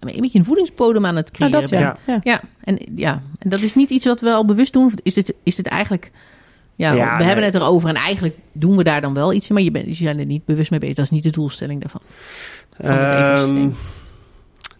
[0.00, 1.98] een beetje een voedingsbodem aan het Nou, creëren dat ja.
[2.06, 2.24] bent.
[2.24, 2.32] ja.
[2.32, 4.84] Ja, en, ja, en dat is niet iets wat we al bewust doen.
[4.84, 6.10] Of Is dit, is dit eigenlijk...
[6.74, 7.26] Ja, Ja, we nee.
[7.26, 9.54] hebben het erover en eigenlijk doen we daar dan wel iets in.
[9.54, 10.96] Maar je, bent, je zijn er niet bewust mee bezig.
[10.96, 12.00] Dat is niet de doelstelling daarvan.
[12.80, 13.74] Van het ecosysteem.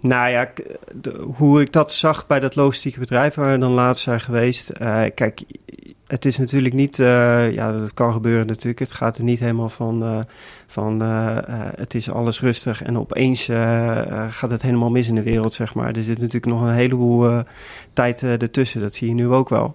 [0.01, 0.51] Nou ja,
[1.01, 4.69] de- hoe ik dat zag bij dat logistieke bedrijf waar we dan laatst zijn geweest.
[4.69, 5.43] eh, kijk,
[6.07, 8.79] het is natuurlijk niet, eh, ja, dat kan gebeuren natuurlijk.
[8.79, 10.19] Het gaat er niet helemaal van, eh,
[10.67, 11.01] van
[11.77, 13.45] het is alles rustig en opeens
[14.31, 15.97] gaat het helemaal mis in de wereld, zeg maar.
[15.97, 17.43] Er zit natuurlijk nog een heleboel
[17.93, 19.75] tijd ertussen, dat zie je nu ook wel.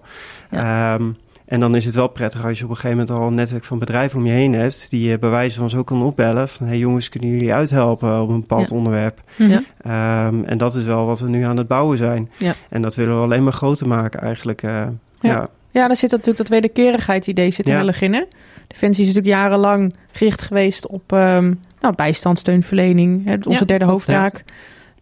[0.50, 1.10] Ehm,
[1.52, 3.64] en dan is het wel prettig als je op een gegeven moment al een netwerk
[3.64, 6.48] van bedrijven om je heen hebt, die je bij wijze van zo kan opbellen.
[6.48, 8.76] Van, hey jongens, kunnen jullie uithelpen op een bepaald Ja.
[8.76, 9.20] onderwerp?
[9.36, 9.50] Mhm.
[9.50, 9.62] Ja.
[9.80, 12.30] Ehm, en dat is wel wat we nu aan het bouwen zijn.
[12.38, 12.54] Ja.
[12.68, 14.62] En dat willen we alleen maar groter maken eigenlijk.
[14.62, 14.86] eh,
[15.20, 15.46] ja.
[15.70, 17.78] Ja, daar zit natuurlijk dat wederkerigheid idee zit er Ja.
[17.78, 18.14] heel erg in.
[18.14, 18.22] Hè?
[18.68, 23.24] Defensie is natuurlijk jarenlang gericht geweest op ehm nou, bijstand, steunverlening.
[23.26, 23.64] Hè, onze Ja.
[23.64, 24.44] derde hoofdtaak.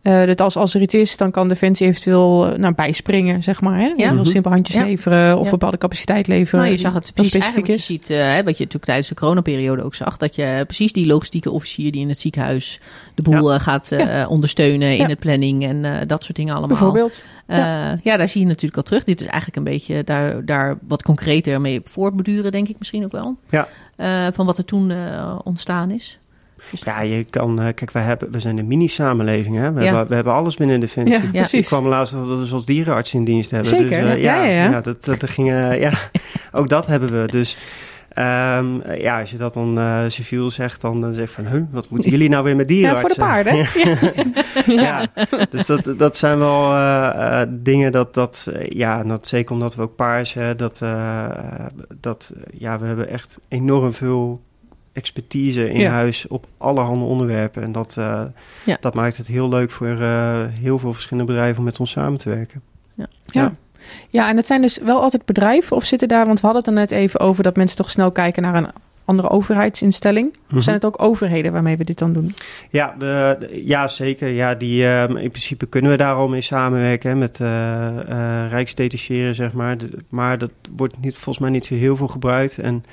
[0.03, 3.61] Eh, dat als, als er iets is, dan kan Defensie eventueel eh, nou, bijspringen, zeg
[3.61, 3.79] maar.
[3.79, 3.87] Hè?
[3.97, 4.09] Ja.
[4.11, 4.25] Heel Mhm.
[4.25, 4.85] simpel handjes Ja.
[4.85, 5.51] leveren of Ja.
[5.51, 6.61] bepaalde capaciteit leveren.
[6.61, 8.85] Nou, je zag het precies specifiek eigenlijk wat je ziet, eh, hè, wat je natuurlijk
[8.85, 12.81] tijdens de coronaperiode ook zag, dat je precies die logistieke officier die in het ziekenhuis
[13.15, 15.07] de boel gaat eh, ondersteunen in Ja.
[15.07, 16.69] het planning en eh, dat soort dingen allemaal.
[16.77, 17.23] Bijvoorbeeld.
[17.47, 17.59] Eh,
[18.03, 18.17] ja.
[18.17, 19.05] daar zie je natuurlijk al terug.
[19.05, 23.13] Dit is eigenlijk een beetje daar, daar wat concreter mee voortborduren, denk ik misschien ook
[23.13, 23.37] wel.
[23.51, 23.69] Ja.
[23.97, 26.19] Eh, van wat er toen eh, ontstaan is.
[26.71, 29.57] Dus- Ja, je kan, eh, kijk, wij hebben, we zijn een mini-samenleving.
[29.57, 29.73] Hè?
[29.73, 29.87] We, Ja.
[29.87, 31.19] hebben, we hebben alles binnen Defensie.
[31.19, 31.67] Ja, Ik precies.
[31.67, 33.69] kwam laatst dat we zoals dierenarts in dienst hebben.
[33.69, 34.71] Zeker, Dus, eh, ja, ja, ja.
[34.71, 35.93] ja, dat, dat, ging, ja,
[36.53, 37.27] ook dat hebben we.
[37.29, 37.57] Dus
[38.11, 38.67] ehm,
[38.99, 41.91] ja, als je dat dan eh, civiel zegt, dan, dan zeg je van, huh, wat
[41.91, 43.25] moeten jullie nou weer met Ja, dierenartsen?
[43.25, 43.67] voor de paarden.
[44.85, 45.07] ja,
[45.51, 46.75] dus dat, dat zijn wel
[47.49, 50.83] dingen dat, dat ja, dat, zeker omdat we ook paars, hè, dat,
[52.01, 54.41] dat, ja, we hebben echt enorm veel
[54.93, 55.91] expertise in Ja.
[55.91, 57.63] huis op allerhande onderwerpen.
[57.63, 58.23] En dat, eh,
[58.65, 58.77] Ja.
[58.81, 62.19] dat maakt het heel leuk voor eh, heel veel verschillende bedrijven om met ons samen
[62.19, 62.61] te werken.
[63.33, 63.53] Ja.
[64.11, 66.73] ja, en het zijn dus wel altijd bedrijven of zitten daar, want we hadden het
[66.75, 68.69] er net even over dat mensen toch snel kijken naar een
[69.05, 70.29] andere overheidsinstelling.
[70.33, 70.61] Of Mhm.
[70.61, 72.35] zijn het ook overheden waarmee we dit dan doen?
[72.71, 74.29] Ja, we, ja, zeker.
[74.29, 78.51] Ja, die, ehm, in principe kunnen we daar al mee samenwerken hè, met eh eh
[78.51, 79.79] rijksdetacheren, zeg maar.
[79.79, 82.59] De- maar dat wordt niet, volgens mij niet zo heel veel gebruikt.
[82.59, 82.85] En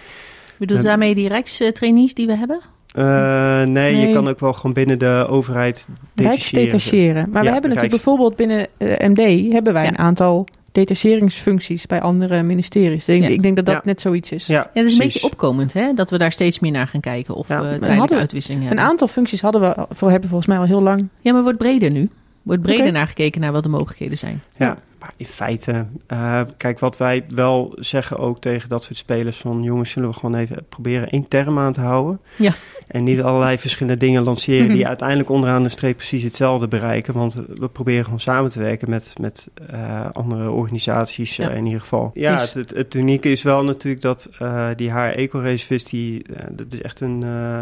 [0.57, 2.59] Bedoel je Eh, daarmee die rijkstrainees die we hebben?
[2.93, 4.07] eh, nee, Nee.
[4.07, 6.31] je kan ook wel gewoon binnen de overheid detacheren.
[6.31, 7.29] Rijksdetacheren.
[7.31, 9.89] Maar we hebben natuurlijk Rijks- bijvoorbeeld binnen eh, MD hebben wij Ja.
[9.89, 13.07] een aantal detacheringsfuncties bij andere ministeries.
[13.07, 13.27] Ik, Ja.
[13.27, 13.81] ik denk dat dat Ja.
[13.83, 14.45] net zoiets is.
[14.45, 15.93] Ja, Ja, dat is een beetje opkomend, hè?
[15.93, 18.67] Dat we daar steeds meer naar gaan kijken of Ja, we we hadden uitwisseling Een
[18.67, 18.85] hebben.
[18.85, 21.07] aantal functies hadden we voor hebben volgens mij al heel lang.
[21.21, 22.09] Ja, maar wordt breder nu.
[22.43, 24.41] Wordt breder naar gekeken naar wat de mogelijkheden zijn.
[24.57, 24.77] Ja,
[25.17, 29.91] in feite, uh, kijk wat wij wel zeggen ook tegen dat soort spelers van jongens,
[29.91, 32.19] zullen we gewoon even proberen één term aan te houden.
[32.37, 32.51] Ja.
[32.87, 37.13] En niet allerlei verschillende dingen lanceren die uiteindelijk onderaan de streep precies hetzelfde bereiken.
[37.13, 41.49] Want we proberen gewoon samen te werken met, met uh, andere organisaties Ja.
[41.51, 42.11] uh, in ieder geval.
[42.13, 44.29] Ja, het, het, het unieke is wel natuurlijk dat
[44.75, 47.19] die haar eco-reservist, die, dat is echt een...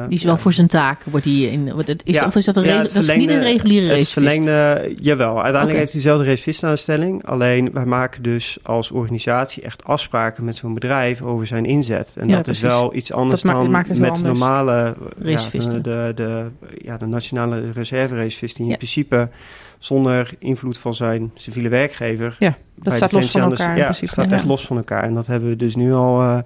[0.09, 1.75] die is wel voor zijn taak, wordt die in...
[1.75, 2.25] Wat, het is, Ja.
[2.25, 4.11] Of is dat een, Ja, het dat is niet een reguliere Het race?
[4.11, 5.35] verlengde, jawel.
[5.35, 7.25] Uiteindelijk heeft hij dezelfde reservistaanstelling.
[7.35, 12.15] Alleen wij maken dus als organisatie echt afspraken met zo'n bedrijf over zijn inzet.
[12.19, 12.77] En Ja, dat is precies.
[12.79, 14.21] wel iets anders Dat dan met anders.
[14.21, 15.83] normale ja, Reservisten.
[15.83, 16.45] de, de,
[16.77, 18.71] ja, de nationale reserve reservist die Ja.
[18.71, 19.29] in principe
[19.77, 22.35] zonder invloed van zijn civiele werkgever.
[22.39, 24.11] Ja, bij staat los van elkaar Ja, principe.
[24.11, 24.35] staat Ja.
[24.35, 25.03] echt los van elkaar.
[25.03, 26.37] En dat hebben we dus nu al, eh,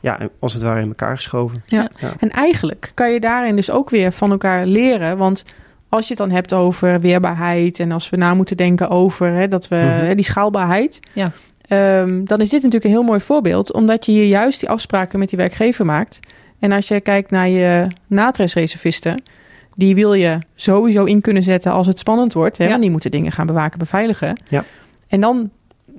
[0.00, 1.62] ja, als het ware in elkaar geschoven.
[1.66, 1.90] Ja.
[2.18, 5.16] En eigenlijk kan je daarin dus ook weer van elkaar leren.
[5.16, 5.44] Want
[5.92, 9.48] als je het dan hebt over weerbaarheid en als we na moeten denken over hè,
[9.48, 10.04] dat we, Mhm.
[10.04, 11.00] hè, die schaalbaarheid.
[11.12, 11.30] Ja.
[11.68, 15.18] ehm, dan is dit natuurlijk een heel mooi voorbeeld, omdat je hier juist die afspraken
[15.18, 16.20] met die werkgever maakt.
[16.58, 19.22] En als je kijkt naar je natresreservisten,
[19.74, 22.58] die wil je sowieso in kunnen zetten als het spannend wordt.
[22.58, 22.70] Hè, Ja.
[22.70, 24.40] Want die moeten dingen gaan bewaken, beveiligen.
[24.50, 24.64] Ja.
[25.08, 25.50] En dan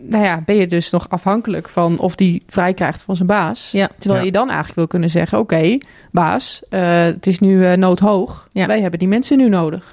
[0.10, 3.72] nou ja, ben je dus nog afhankelijk van of die vrij krijgt van zijn baas.
[3.72, 3.90] Ja.
[3.98, 4.26] Terwijl Ja.
[4.26, 5.78] je dan eigenlijk wil kunnen zeggen: Oké,
[6.12, 8.48] baas, eh, het is nu eh, noodhoog.
[8.52, 8.68] Ja.
[8.68, 9.92] Wij hebben die mensen nu nodig.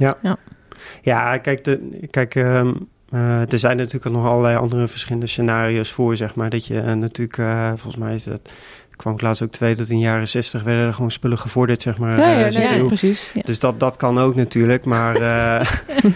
[1.03, 2.71] Ja, kijk, de, kijk ehm,
[3.11, 6.51] eh, er zijn natuurlijk nog allerlei andere verschillende scenario's voor, zeg maar.
[6.51, 8.51] Dat je natuurlijk, eh, volgens mij is dat,
[9.01, 11.39] kwam ik laatst ook te weten dat in de jaren zestig werden er gewoon spullen
[11.39, 12.19] gevorderd, zeg maar.
[12.19, 13.31] Ja, eh, ja, nee, ja, precies.
[13.35, 13.41] Ja.
[13.41, 15.67] Dus dat, dat kan ook natuurlijk, maar eh,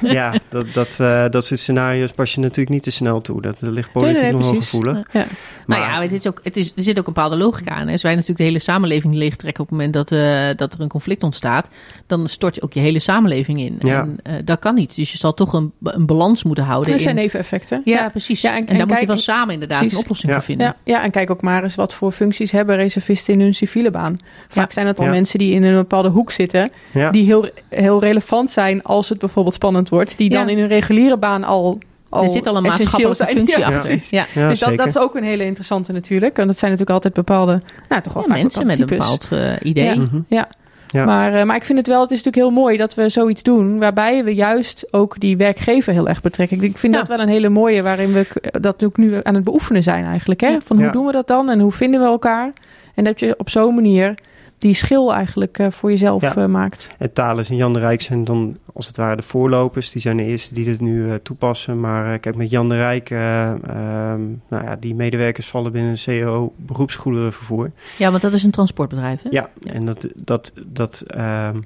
[0.18, 3.42] ja, dat, dat, eh, dat soort scenario's pas je natuurlijk niet te snel toe.
[3.42, 4.96] Dat ligt Nee, politiek nee, nog wel gevoelig.
[5.12, 5.26] Ja.
[5.66, 7.88] Maar, nou ja, het is ook, het is, er zit ook een bepaalde logica aan.
[7.88, 10.88] Als wij natuurlijk de hele samenleving leegtrekken op het moment dat, eh, dat er een
[10.88, 11.68] conflict ontstaat,
[12.06, 13.76] dan stort je ook je hele samenleving in.
[13.78, 14.00] Ja.
[14.00, 14.96] En eh, dat kan niet.
[14.96, 16.92] Dus je zal toch een, een balans moeten houden.
[16.92, 17.80] Er zijn in, neveneffecten.
[17.84, 18.40] ja, precies.
[18.40, 19.96] Ja, en- en, en daar moet je wel samen inderdaad precies.
[19.96, 20.38] een oplossing Ja.
[20.38, 20.66] voor vinden.
[20.66, 23.90] Ja, ja, en kijk ook maar eens wat voor functies hebben reservisten in hun civiele
[23.90, 24.18] baan.
[24.48, 24.72] Vaak Ja.
[24.74, 25.10] zijn het al Ja.
[25.10, 27.10] mensen die in een bepaalde hoek zitten, ja.
[27.10, 30.50] die heel, heel relevant zijn als het bijvoorbeeld spannend wordt, die dan Ja.
[30.52, 33.36] in hun reguliere baan al, al er zit al een maatschappelijke zijn.
[33.36, 33.98] functie Ja, achter.
[34.10, 34.24] Ja.
[34.34, 36.38] ja, dus dat, dat is ook een hele interessante natuurlijk.
[36.38, 39.28] En dat zijn natuurlijk altijd bepaalde, nou toch wel Ja, vaak mensen met een bepaald
[39.30, 39.84] eh, idee.
[39.84, 39.94] Ja.
[39.94, 40.20] Mhm.
[40.28, 40.48] Ja.
[40.88, 41.04] Ja.
[41.04, 43.42] Maar, eh, maar ik vind het wel, het is natuurlijk heel mooi dat we zoiets
[43.42, 46.62] doen, waarbij we juist ook die werkgever heel erg betrekken.
[46.62, 46.98] Ik vind Ja.
[46.98, 50.04] dat wel een hele mooie, waarin we k- dat ook nu aan het beoefenen zijn
[50.04, 50.40] eigenlijk.
[50.40, 50.56] Hè?
[50.64, 52.52] Van hoe doen we dat dan en hoe vinden we elkaar?
[52.94, 54.14] En dat je op zo'n manier
[54.58, 56.36] die schil eigenlijk eh, voor jezelf Ja.
[56.36, 56.88] eh, maakt.
[56.98, 59.90] En Thales en Jan de Rijk zijn dan als het ware de voorlopers.
[59.90, 61.80] Die zijn de eerste die dit nu eh, toepassen.
[61.80, 65.90] Maar eh, kijk, met Jan de Rijk, eh, ehm, nou ja, die medewerkers vallen binnen
[65.90, 67.70] een CEO beroepsgoederenvervoer.
[67.98, 69.22] Ja, want dat is een transportbedrijf.
[69.22, 69.28] Hè?
[69.30, 71.56] Ja, en dat, dat, dat ehm,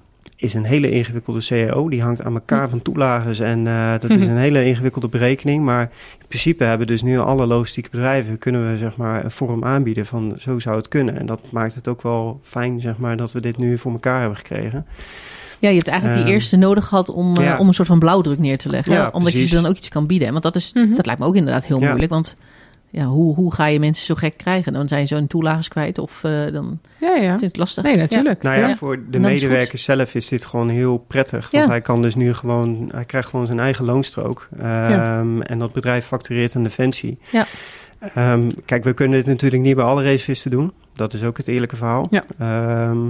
[0.41, 1.89] is een hele ingewikkelde CEO.
[1.89, 5.65] Die hangt aan elkaar van toelages en eh, dat is een hele ingewikkelde berekening.
[5.65, 5.83] Maar
[6.21, 10.07] in principe hebben dus nu alle logistieke bedrijven kunnen we zeg maar een vorm aanbieden
[10.07, 11.19] van zo zou het kunnen.
[11.19, 14.19] En dat maakt het ook wel fijn zeg maar dat we dit nu voor elkaar
[14.21, 14.87] hebben gekregen.
[15.59, 17.99] Ja, je hebt eigenlijk die Ehm, eerste nodig gehad om, eh, om een soort van
[17.99, 18.93] blauwdruk neer te leggen.
[18.93, 20.31] Ja, omdat je ze dan ook iets kan bieden.
[20.31, 20.95] Want dat, is, Mhm.
[20.95, 21.87] dat lijkt me ook inderdaad heel Ja.
[21.89, 22.11] moeilijk.
[22.13, 22.37] Want
[22.91, 24.73] ja, hoe, hoe ga je mensen zo gek krijgen?
[24.73, 27.29] Dan zijn ze hun toelages kwijt of eh, dan Ja, ja.
[27.29, 27.85] vind ik het lastig.
[27.85, 28.43] Nee, natuurlijk.
[28.43, 28.77] Nou ja, Ja.
[28.77, 31.51] voor de medewerker zelf is dit gewoon heel prettig.
[31.51, 31.71] Want Ja.
[31.71, 34.49] hij kan dus nu gewoon, hij krijgt gewoon zijn eigen loonstrook.
[34.59, 37.19] Ehm, En dat bedrijf factureert aan Defensie.
[37.31, 37.47] Ja.
[38.15, 40.73] Ehm, kijk, we kunnen dit natuurlijk niet bij alle reservisten doen.
[40.93, 42.07] Dat is ook het eerlijke verhaal.
[42.11, 42.25] Ja.
[42.39, 43.07] Ehm,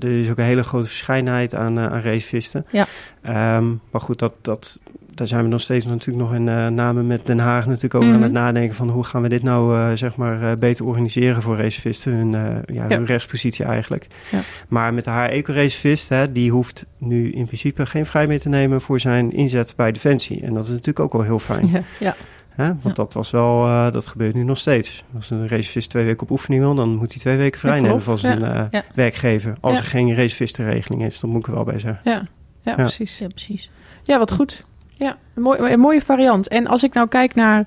[0.00, 2.66] er is ook een hele grote verscheidenheid aan, eh, aan reservisten.
[2.70, 2.86] Ja.
[3.22, 4.78] Ehm, maar goed, dat, dat,
[5.14, 8.12] daar zijn we nog steeds natuurlijk nog in uh, namen met Den Haag natuurlijk Mhm.
[8.14, 11.42] aan het nadenken van hoe gaan we dit nou uh, zeg maar uh, beter organiseren
[11.42, 12.96] voor reservisten, hun, uh, ja, Ja.
[12.96, 14.06] hun rechtspositie eigenlijk.
[14.30, 14.38] Ja.
[14.68, 18.48] Maar met de haar eco-reservist, hè, die hoeft nu in principe geen vrij meer te
[18.48, 20.42] nemen voor zijn inzet bij Defensie.
[20.42, 21.84] En dat is natuurlijk ook wel heel fijn.
[22.00, 22.16] Ja.
[22.56, 22.66] Hè?
[22.66, 22.92] Want Ja.
[22.92, 25.04] dat was wel, uh, dat gebeurt nu nog steeds.
[25.16, 28.02] Als een reservist twee weken op oefening wil, dan moet hij twee weken vrij nemen
[28.02, 28.82] van zijn uh, Ja.
[28.94, 29.54] werkgever.
[29.60, 29.78] Als Ja.
[29.78, 32.00] er geen reservistenregeling is, dat moet ik er wel bij zeggen.
[32.04, 32.22] Ja.
[32.62, 33.18] Ja, precies.
[33.18, 33.70] Ja, precies.
[34.02, 34.64] Ja, wat goed.
[34.94, 36.48] Ja, een, mooi, een mooie variant.
[36.48, 37.64] En als ik nou kijk naar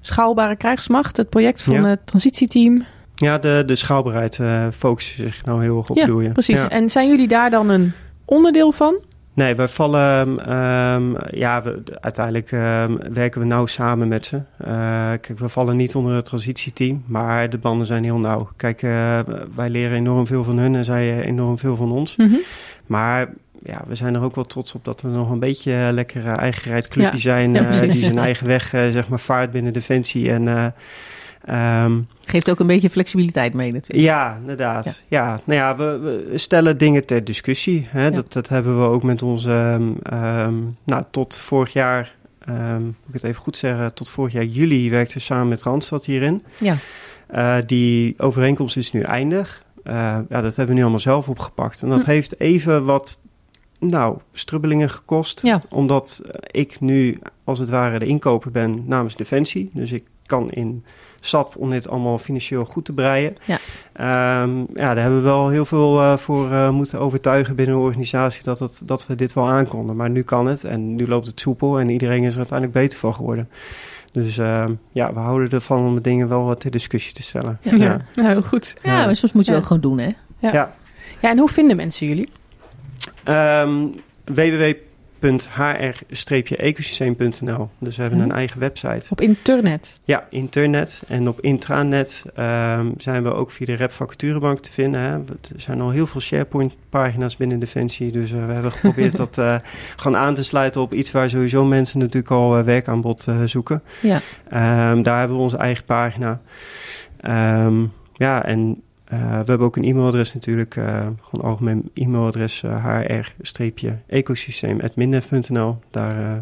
[0.00, 1.84] schaalbare krijgsmacht, het project van Ja.
[1.84, 2.76] het transitieteam.
[3.14, 6.60] Ja, de, de schaalbaarheid uh, focust zich nou heel erg op, Ja, precies.
[6.60, 6.68] Ja.
[6.68, 7.92] En zijn jullie daar dan een
[8.24, 8.94] onderdeel van?
[9.36, 10.28] Nee, wij vallen.
[10.56, 14.36] Um, ja, we, uiteindelijk um, werken we nauw samen met ze.
[14.36, 14.68] Uh,
[15.20, 18.48] kijk, we vallen niet onder het transitieteam, maar de banden zijn heel nauw.
[18.56, 19.18] Kijk, uh,
[19.54, 22.16] wij leren enorm veel van hun en zij enorm veel van ons.
[22.16, 22.34] Mhm.
[22.86, 23.28] Maar
[23.62, 26.88] ja, we zijn er ook wel trots op dat we nog een beetje lekker eigen
[26.88, 27.18] clubje Ja.
[27.18, 27.52] zijn.
[27.52, 30.32] Ja, uh, die zijn eigen weg zeg maar vaart binnen Defensie.
[30.32, 30.74] En
[31.50, 34.08] um, Geeft ook een beetje flexibiliteit mee natuurlijk.
[34.08, 34.84] ja, inderdaad.
[34.84, 35.26] Ja.
[35.26, 37.86] ja, nou ja, we, we stellen dingen ter discussie.
[37.90, 38.04] Hè?
[38.04, 38.10] Ja.
[38.10, 39.76] Dat, dat hebben we ook met onze...
[40.12, 44.44] Um, nou, tot vorig jaar ehm, moet ik het even goed zeggen, tot vorig jaar
[44.44, 46.42] juli werkte samen met Randstad hierin.
[46.58, 46.76] Ja.
[47.26, 49.64] Eh, die overeenkomst is nu eindig.
[49.82, 49.94] Eh,
[50.28, 51.82] ja, dat hebben we nu allemaal zelf opgepakt.
[51.82, 52.10] En dat Hm.
[52.10, 53.20] heeft even wat,
[53.78, 55.40] nou, strubbelingen gekost.
[55.42, 55.60] Ja.
[55.68, 59.70] Omdat ik nu, als het ware, de inkoper ben namens Defensie.
[59.72, 60.84] Dus ik kan in
[61.26, 63.34] SAP om dit allemaal financieel goed te breien.
[63.44, 63.58] Ja.
[63.92, 67.80] Ehm, ja, daar hebben we wel heel veel eh, voor eh, moeten overtuigen binnen de
[67.82, 69.96] organisatie dat, het, dat we dit wel aankonden.
[69.96, 72.98] Maar nu kan het en nu loopt het soepel en iedereen is er uiteindelijk beter
[72.98, 73.48] van geworden.
[74.12, 77.58] Dus ehm, ja, we houden ervan om de dingen wel wat ter discussie te stellen.
[77.62, 78.00] Ja, Ja.
[78.14, 78.76] nou, heel goed.
[78.82, 79.56] Ja, maar soms moet je Ja.
[79.56, 80.10] wel gewoon doen, hè?
[80.38, 80.52] Ja.
[80.52, 80.74] Ja.
[81.20, 82.28] Ja, en hoe vinden mensen jullie?
[83.24, 83.86] Ehm
[85.20, 88.30] www.hr-ecosysteem.nl Dus we hebben Mhm.
[88.30, 89.06] een eigen website.
[89.10, 89.98] Op internet.
[90.04, 95.00] Ja, internet en op intranet ehm, zijn we ook via de Rep Vacaturebank te vinden.
[95.00, 95.12] Hè.
[95.14, 95.22] Er
[95.56, 98.12] zijn al heel veel SharePoint-pagina's binnen Defensie.
[98.12, 99.56] Dus eh, we hebben geprobeerd dat eh,
[99.96, 103.82] gewoon aan te sluiten op iets waar sowieso mensen natuurlijk al eh, werkaanbod zoeken.
[104.00, 104.20] Ja.
[104.50, 106.40] Ehm, daar hebben we onze eigen pagina.
[107.20, 110.76] Ehm, ja, en eh, we hebben ook een e-mailadres natuurlijk.
[110.76, 115.78] eh, gewoon algemeen e-mailadres uh, hr-ecosysteem.mindef.nl.
[115.90, 116.32] Daar eh,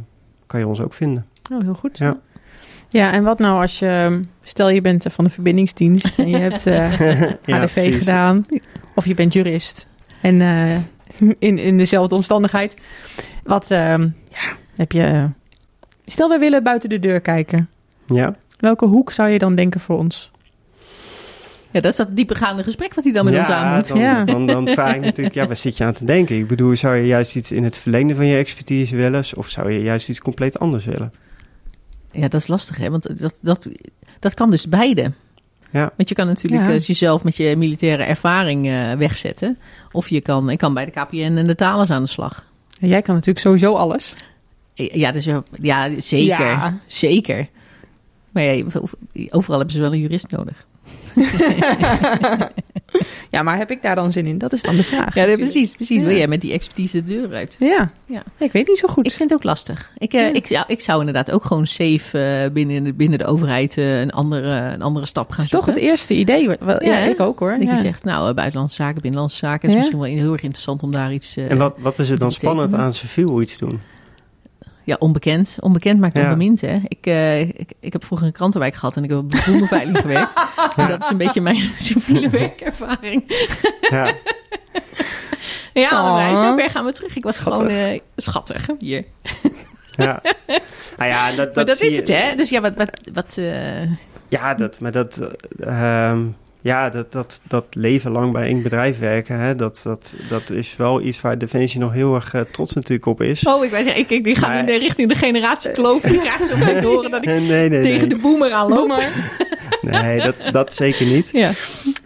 [0.46, 1.26] kan je ons ook vinden.
[1.52, 1.98] Oh, heel goed.
[1.98, 2.18] Ja.
[2.88, 6.36] Ja, en wat nou als je, stel je bent eh, van de verbindingsdienst en je
[6.36, 7.00] hebt eh
[7.44, 7.98] Ja, HDV precies.
[7.98, 8.46] gedaan,
[8.94, 9.86] of je bent jurist
[10.20, 10.76] en eh,
[11.38, 12.76] in, in dezelfde omstandigheid.
[13.44, 14.12] Wat ja,
[14.74, 15.24] heb je, eh,
[16.06, 17.68] stel we willen buiten de deur kijken.
[18.06, 18.34] Ja.
[18.58, 20.30] Welke hoek zou je dan denken voor ons?
[21.74, 23.88] Ja, dat is dat diepergaande gesprek wat hij dan met ons aan moet.
[23.88, 24.24] Dan, Ja.
[24.24, 26.36] dan, dan vraag ik natuurlijk, ja, waar zit je aan te denken?
[26.36, 29.24] Ik bedoel, zou je juist iets in het verlengde van je expertise willen?
[29.34, 31.12] Of zou je juist iets compleet anders willen?
[32.10, 32.90] Ja, dat is lastig, hè?
[32.90, 33.68] Want dat, dat,
[34.20, 35.12] dat kan dus beide.
[35.70, 35.92] Ja.
[35.96, 36.70] Want je kan natuurlijk Ja.
[36.70, 39.58] eh, jezelf met je militaire ervaring eh, wegzetten.
[39.92, 42.50] Of je kan, ik kan bij de KPN en de talens aan de slag.
[42.80, 44.14] En jij kan natuurlijk sowieso alles.
[44.74, 46.46] Ja, dus, ja, ja zeker.
[46.46, 46.78] Ja.
[46.86, 47.48] Zeker.
[48.30, 48.64] Maar ja,
[49.30, 50.66] overal hebben ze wel een jurist nodig.
[53.30, 54.38] Ja, maar heb ik daar dan zin in?
[54.38, 55.14] Dat is dan de vraag.
[55.14, 55.72] Ja, precies.
[55.72, 55.98] precies.
[55.98, 56.04] Ja.
[56.04, 57.56] Wil jij met die expertise de deur uit?
[57.58, 57.90] Ja.
[58.06, 58.22] Ja.
[58.38, 59.06] ik weet niet zo goed.
[59.06, 59.90] Ik vind het ook lastig.
[59.98, 60.32] Ik, eh, Ja.
[60.32, 64.00] ik, ja, ik zou inderdaad ook gewoon safe eh, binnen, de, binnen de overheid eh,
[64.00, 66.48] een, andere, een andere stap gaan dat is toch het eerste idee.
[66.60, 67.50] Wel, ja, ik ook hoor.
[67.50, 67.70] Dat Ja.
[67.72, 69.60] je zegt, nou, buitenlandse zaken, binnenlandse zaken.
[69.60, 69.78] Het is Ja.
[69.78, 71.36] misschien wel heel erg interessant om daar iets...
[71.36, 73.80] eh, En wat, wat is het dan spannend aan civiel iets doen?
[74.84, 75.56] Ja, onbekend.
[75.60, 76.22] Onbekend maakt Ja.
[76.22, 76.78] onbemind, hè.
[76.88, 79.98] Ik, eh, ik, ik heb vroeger een krantenwijk gehad en ik heb op de bloemenveiling
[80.06, 80.32] gewerkt.
[80.76, 83.24] En dat is een beetje mijn civiele werkervaring.
[83.90, 84.12] Ja,
[85.72, 86.36] Ja.
[86.36, 87.16] Zo ver gaan we terug.
[87.16, 87.66] Ik was Schattig.
[87.66, 88.66] gewoon eh, schattig.
[88.78, 89.04] Hier.
[89.96, 90.22] ja.
[90.96, 92.34] Nou ja, dat, dat maar dat is je- het, hè?
[92.36, 92.74] Dus ja, wat...
[92.74, 93.82] wat, wat eh,
[94.28, 95.20] Ja, dat, maar dat,
[95.58, 96.26] eh, ehm,
[96.64, 100.76] ja, dat, dat, dat leven lang bij één bedrijf werken, hè, dat, dat, dat is
[100.76, 103.42] wel iets waar Defensie nog heel erg eh, trots natuurlijk op is.
[103.46, 106.00] Oh, ik weet ik, ik, die gaan Maar- in de richting de generatiekloof.
[106.02, 107.82] Die krijgt zo meteen te horen dat ik nee, nee, nee.
[107.82, 108.92] tegen de boomer aanloop.
[109.80, 111.28] Nee, dat, dat zeker niet.
[111.32, 111.50] Ja.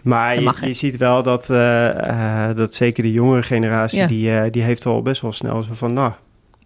[0.03, 4.07] Maar je, ziet wel dat, eh, eh, dat zeker de jongere generatie, Ja.
[4.07, 6.11] die, eh, die heeft al best wel snel zo van, nou,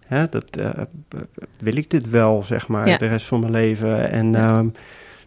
[0.06, 0.46] hè, dat,
[1.60, 2.98] wil ik dit wel, zeg maar, Ja.
[2.98, 4.12] de rest van mijn leven.
[4.12, 4.48] En Ja.
[4.48, 4.68] ehm,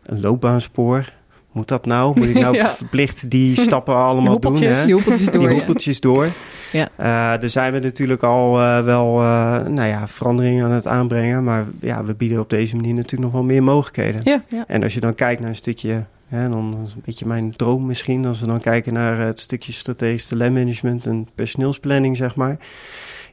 [0.03, 1.13] een loopbaanspoor,
[1.57, 2.19] moet dat nou?
[2.19, 2.69] Moet ik nou Ja.
[2.69, 4.63] verplicht die stappen allemaal doen?
[4.63, 4.85] Hè?
[4.85, 5.49] Die hoepeltjes door.
[5.49, 6.01] die ja.
[6.01, 6.29] door.
[6.73, 6.89] Ja.
[6.97, 11.45] Eh, er zijn we natuurlijk al eh, wel eh, nou ja, veranderingen aan het aanbrengen.
[11.45, 14.21] Maar ja, we bieden op deze manier natuurlijk nog wel meer mogelijkheden.
[14.25, 14.43] Ja.
[14.49, 14.65] Ja.
[14.67, 17.87] En als je dan kijkt naar een stukje, hè, dan is een beetje mijn droom
[17.87, 18.27] misschien.
[18.27, 22.59] Als we dan kijken naar het stukje strategisch talentmanagement en personeelsplanning, zeg maar.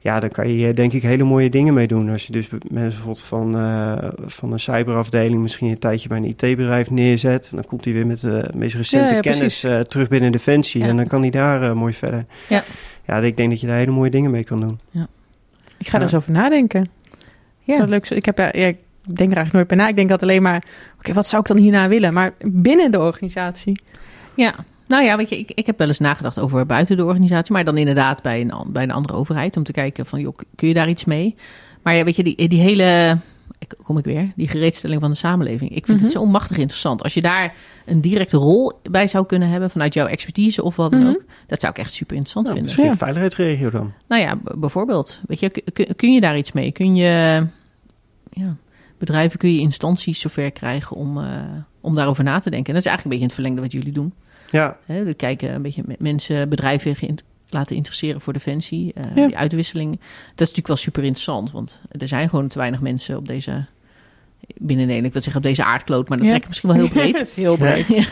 [0.04, 2.10] Ja, dan kan je hier denk ik hele mooie dingen mee doen.
[2.10, 6.24] Als je dus mensen bijvoorbeeld van, eh, van een cyberafdeling misschien een tijdje bij een
[6.24, 7.52] IT-bedrijf neerzet.
[7.52, 10.82] Dan komt hij weer met de meest recente Ja, ja, kennis eh, terug binnen Defensie.
[10.82, 10.88] Ja.
[10.88, 12.26] En dan kan hij daar eh, mooi verder.
[12.50, 12.64] Ja.
[13.06, 14.80] Ja, ik denk dat je daar hele mooie dingen mee kan doen.
[15.78, 16.02] Ik ga er Ja.
[16.02, 16.90] eens over nadenken.
[17.60, 17.76] Ja.
[17.76, 18.10] Zo leuk.
[18.10, 19.88] Ik, heb, ja, ik denk er eigenlijk nooit bij na.
[19.88, 20.64] Ik denk dat alleen maar,
[20.98, 22.14] oké, wat zou ik dan hierna willen?
[22.14, 23.80] Maar binnen de organisatie.
[24.36, 24.54] Ja,
[24.94, 27.64] nou ja, weet je, ik, ik heb wel eens nagedacht over buiten de organisatie, maar
[27.66, 30.74] dan inderdaad bij een, bij een andere overheid om te kijken van, joh, kun je
[30.74, 31.36] daar iets mee?
[31.84, 33.18] Maar ja, weet je, die, die hele,
[33.84, 35.70] kom ik weer, die gereedstelling van de samenleving.
[35.76, 36.04] Ik vind Mhm.
[36.08, 37.04] het zo onmachtig interessant.
[37.04, 37.54] Als je daar
[37.86, 41.10] een directe rol bij zou kunnen hebben vanuit jouw expertise of wat dan Mhm.
[41.10, 42.64] ook, dat zou ik echt super interessant Nou, vinden.
[42.64, 42.92] misschien Ja.
[42.92, 43.94] een veiligheidsregio dan.
[44.08, 46.72] Nou ja, bijvoorbeeld, weet je, kun- kun, kun je daar iets mee?
[46.72, 47.46] Kun je,
[48.32, 48.56] ja,
[48.98, 51.26] bedrijven, kun je instanties zover krijgen om, eh,
[51.82, 52.68] om daarover na te denken?
[52.68, 54.14] En dat is eigenlijk een beetje in het verlengde wat jullie doen.
[54.54, 57.16] Ja, Hè, we kijken een beetje mensen, bedrijven
[57.50, 58.94] laten interesseren voor defensie.
[58.94, 59.28] eh, Ja.
[59.28, 59.92] Die uitwisseling.
[59.92, 61.52] Dat is natuurlijk wel super interessant.
[61.52, 63.66] Want er zijn gewoon te weinig mensen op deze.
[64.56, 66.34] Binnen Nederland, ik wil zeggen op deze aardkloot, maar dat Ja.
[66.34, 67.34] trekt misschien wel heel breed.
[67.36, 67.88] Heel breed.
[67.96, 68.06] Ja,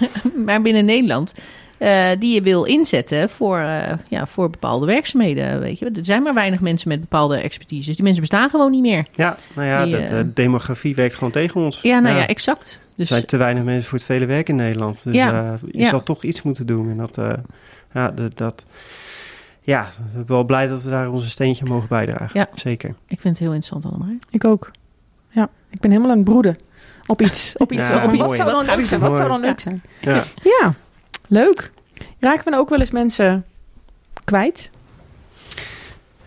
[0.45, 1.33] maar binnen Nederland
[1.81, 5.59] eh, die je wil inzetten voor, eh, ja, voor bepaalde werkzaamheden.
[5.59, 5.85] Weet je.
[5.85, 7.85] Er zijn maar weinig mensen met bepaalde expertise.
[7.85, 9.05] Dus die mensen bestaan gewoon niet meer.
[9.13, 11.81] Ja, nou ja, Die, de, eh, de demografie werkt gewoon tegen ons.
[11.81, 12.79] Ja, nou ja, exact.
[12.81, 15.03] Er Dus zijn te weinig mensen voor het vele werk in Nederland.
[15.03, 15.89] Dus Ja, eh, je ja.
[15.89, 16.89] zal toch iets moeten doen.
[16.89, 17.33] En dat, eh,
[17.93, 18.65] ja, dat, dat,
[19.61, 22.39] ja, ik ben wel blij dat we daar onze steentje mogen bijdragen.
[22.39, 22.47] Ja.
[22.53, 22.89] Zeker.
[22.89, 24.15] ik vind het heel interessant allemaal.
[24.29, 24.71] Ik ook.
[25.29, 26.57] Ja, ik ben helemaal aan het broeden
[27.05, 27.53] op iets.
[27.57, 27.87] Op iets.
[27.87, 28.99] Ja, op, wat zou dan Wat leuk zijn?
[28.99, 29.81] Wat zou dan leuk zijn?
[30.01, 30.23] Ja.
[31.31, 31.71] Leuk.
[32.19, 33.45] Raken we dan ook wel eens mensen
[34.23, 34.69] kwijt?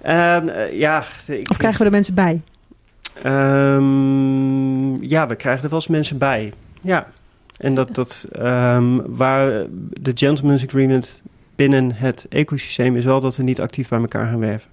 [0.03, 2.43] Ehm, eh, ja, ik, Of krijgen we er mensen bij?
[3.23, 6.53] Ehm, ja, we krijgen er wel eens mensen bij.
[6.81, 7.07] Ja.
[7.57, 9.67] En dat, dat ehm, waar
[10.01, 11.23] de gentleman's agreement
[11.55, 14.71] binnen het ecosysteem is wel dat we niet actief bij elkaar gaan werven.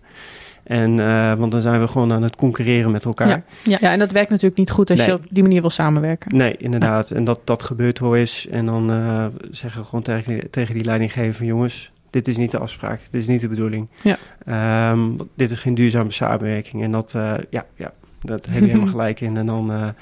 [0.63, 3.43] En, eh, want dan zijn we gewoon aan het concurreren met elkaar.
[3.63, 3.77] Ja.
[3.81, 5.07] Ja, en dat werkt natuurlijk niet goed als Nee.
[5.07, 6.37] je op die manier wil samenwerken.
[6.37, 7.11] Nee, inderdaad.
[7.11, 8.47] En dat, dat gebeurt wel eens.
[8.47, 12.51] En dan eh, zeggen we gewoon tegen, tegen die leidinggever van jongens, dit is niet
[12.51, 13.01] de afspraak.
[13.11, 13.87] Dit is niet de bedoeling.
[14.01, 14.17] Ja.
[14.45, 14.99] Ehm,
[15.35, 16.83] dit is geen duurzame samenwerking.
[16.83, 19.37] En dat, eh, ja, ja, dat heb je helemaal gelijk in.
[19.37, 19.93] En dan,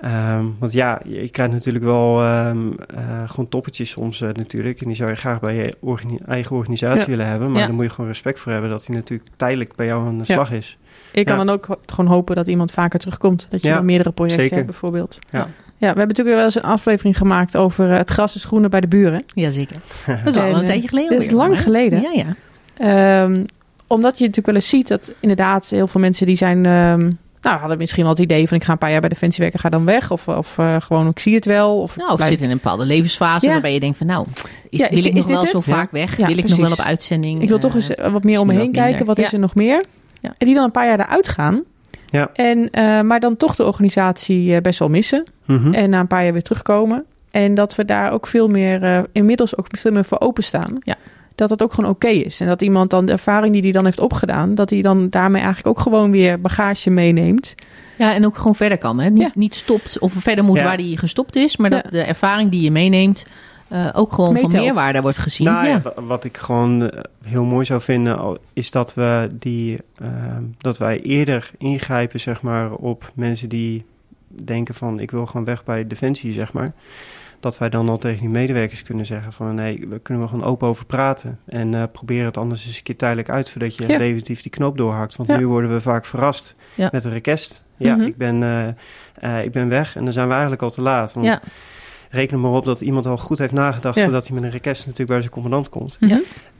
[0.00, 2.58] eh, ehm, want ja, je, krijgt natuurlijk wel ehm,
[2.94, 4.80] eh, gewoon toppetjes soms eh, natuurlijk.
[4.80, 7.10] En die zou je graag bij je organi- eigen organisatie Ja.
[7.10, 7.50] willen hebben.
[7.50, 7.66] Maar Ja.
[7.66, 10.24] dan moet je gewoon respect voor hebben dat hij natuurlijk tijdelijk bij jou aan de
[10.26, 10.34] Ja.
[10.34, 10.78] slag is.
[11.12, 13.46] Ik kan dan ook gewoon hopen dat iemand vaker terugkomt.
[13.50, 14.56] Dat je Ja, dan meerdere projecten zeker.
[14.56, 15.18] hebt bijvoorbeeld.
[15.30, 15.38] Ja.
[15.38, 15.46] ja,
[15.78, 18.80] we hebben natuurlijk wel eens een aflevering gemaakt over eh, het gras is groener bij
[18.80, 19.22] de buren.
[19.34, 19.76] Jazeker.
[20.24, 21.10] Dat is wel En, een tijdje geleden.
[21.10, 22.00] dit is lang geleden.
[22.00, 22.34] Ja, ja.
[22.76, 23.44] Ehm,
[23.86, 26.66] omdat je natuurlijk wel eens ziet dat inderdaad heel veel mensen die zijn...
[27.44, 29.60] nou, hadden misschien wel het idee van ik ga een paar jaar bij Defensie werken,
[29.60, 30.10] ga dan weg.
[30.10, 31.80] Of, of eh, gewoon ik zie het wel.
[31.80, 33.52] Of, Nou, of blijf- zit in een bepaalde levensfase Ja.
[33.52, 34.26] waarbij je denkt van nou,
[34.70, 36.16] is, Ja, is wil dit- ik nog is wel zo vaak weg?
[36.16, 37.42] Ja, wil ik nog wel op uitzending?
[37.42, 38.88] Ik wil toch eens eh, wat meer om me heen kijken.
[38.88, 39.06] minder.
[39.06, 39.84] Wat is er nog meer?
[40.20, 40.34] Ja.
[40.38, 41.62] En die dan een paar jaar eruit gaan.
[42.06, 42.30] Ja.
[42.32, 45.24] En, eh, maar dan toch de organisatie eh, best wel missen.
[45.44, 45.72] Mhm.
[45.74, 47.04] En na een paar jaar weer terugkomen.
[47.30, 50.76] En dat we daar ook veel meer, eh, inmiddels ook veel meer voor openstaan.
[50.80, 50.94] Ja.
[51.34, 52.40] Dat het ook gewoon oké is.
[52.40, 55.42] En dat iemand dan de ervaring die hij dan heeft opgedaan, dat hij dan daarmee
[55.42, 57.54] eigenlijk ook gewoon weer bagage meeneemt.
[57.98, 59.00] Ja, en ook gewoon verder kan.
[59.00, 59.10] Hè?
[59.10, 59.30] Niet, Ja.
[59.34, 60.64] niet stopt of verder moet Ja.
[60.64, 61.56] waar die gestopt is.
[61.56, 61.90] Maar dat Ja.
[61.90, 63.26] de ervaring die je meeneemt
[63.68, 65.46] eh, ook gewoon van meerwaarde wordt gezien.
[65.46, 65.80] Nou ja, ja.
[65.82, 70.78] wa- wat ik gewoon eh, heel mooi zou vinden, is dat we die, ehm, dat
[70.78, 73.84] wij eerder ingrijpen, zeg maar, op mensen die
[74.28, 76.72] denken van ik wil gewoon weg bij Defensie, zeg maar.
[77.44, 80.44] Dat wij dan al tegen die medewerkers kunnen zeggen van nee, we kunnen we gewoon
[80.48, 81.38] open over praten.
[81.46, 83.98] En eh probeer het anders eens een keer tijdelijk uit, zodat je Ja.
[83.98, 85.16] definitief die knoop doorhakt.
[85.16, 85.36] Want Ja.
[85.36, 86.88] nu worden we vaak verrast Ja.
[86.92, 87.64] met een request.
[87.76, 88.04] Ja, Mhm.
[88.06, 88.68] ik, ben, eh,
[89.38, 91.12] eh, ik ben weg en dan zijn we eigenlijk al te laat.
[91.12, 91.40] Want Ja.
[92.10, 94.80] reken er maar op dat iemand al goed heeft nagedacht voordat hij met een request
[94.80, 95.98] natuurlijk bij zijn commandant komt.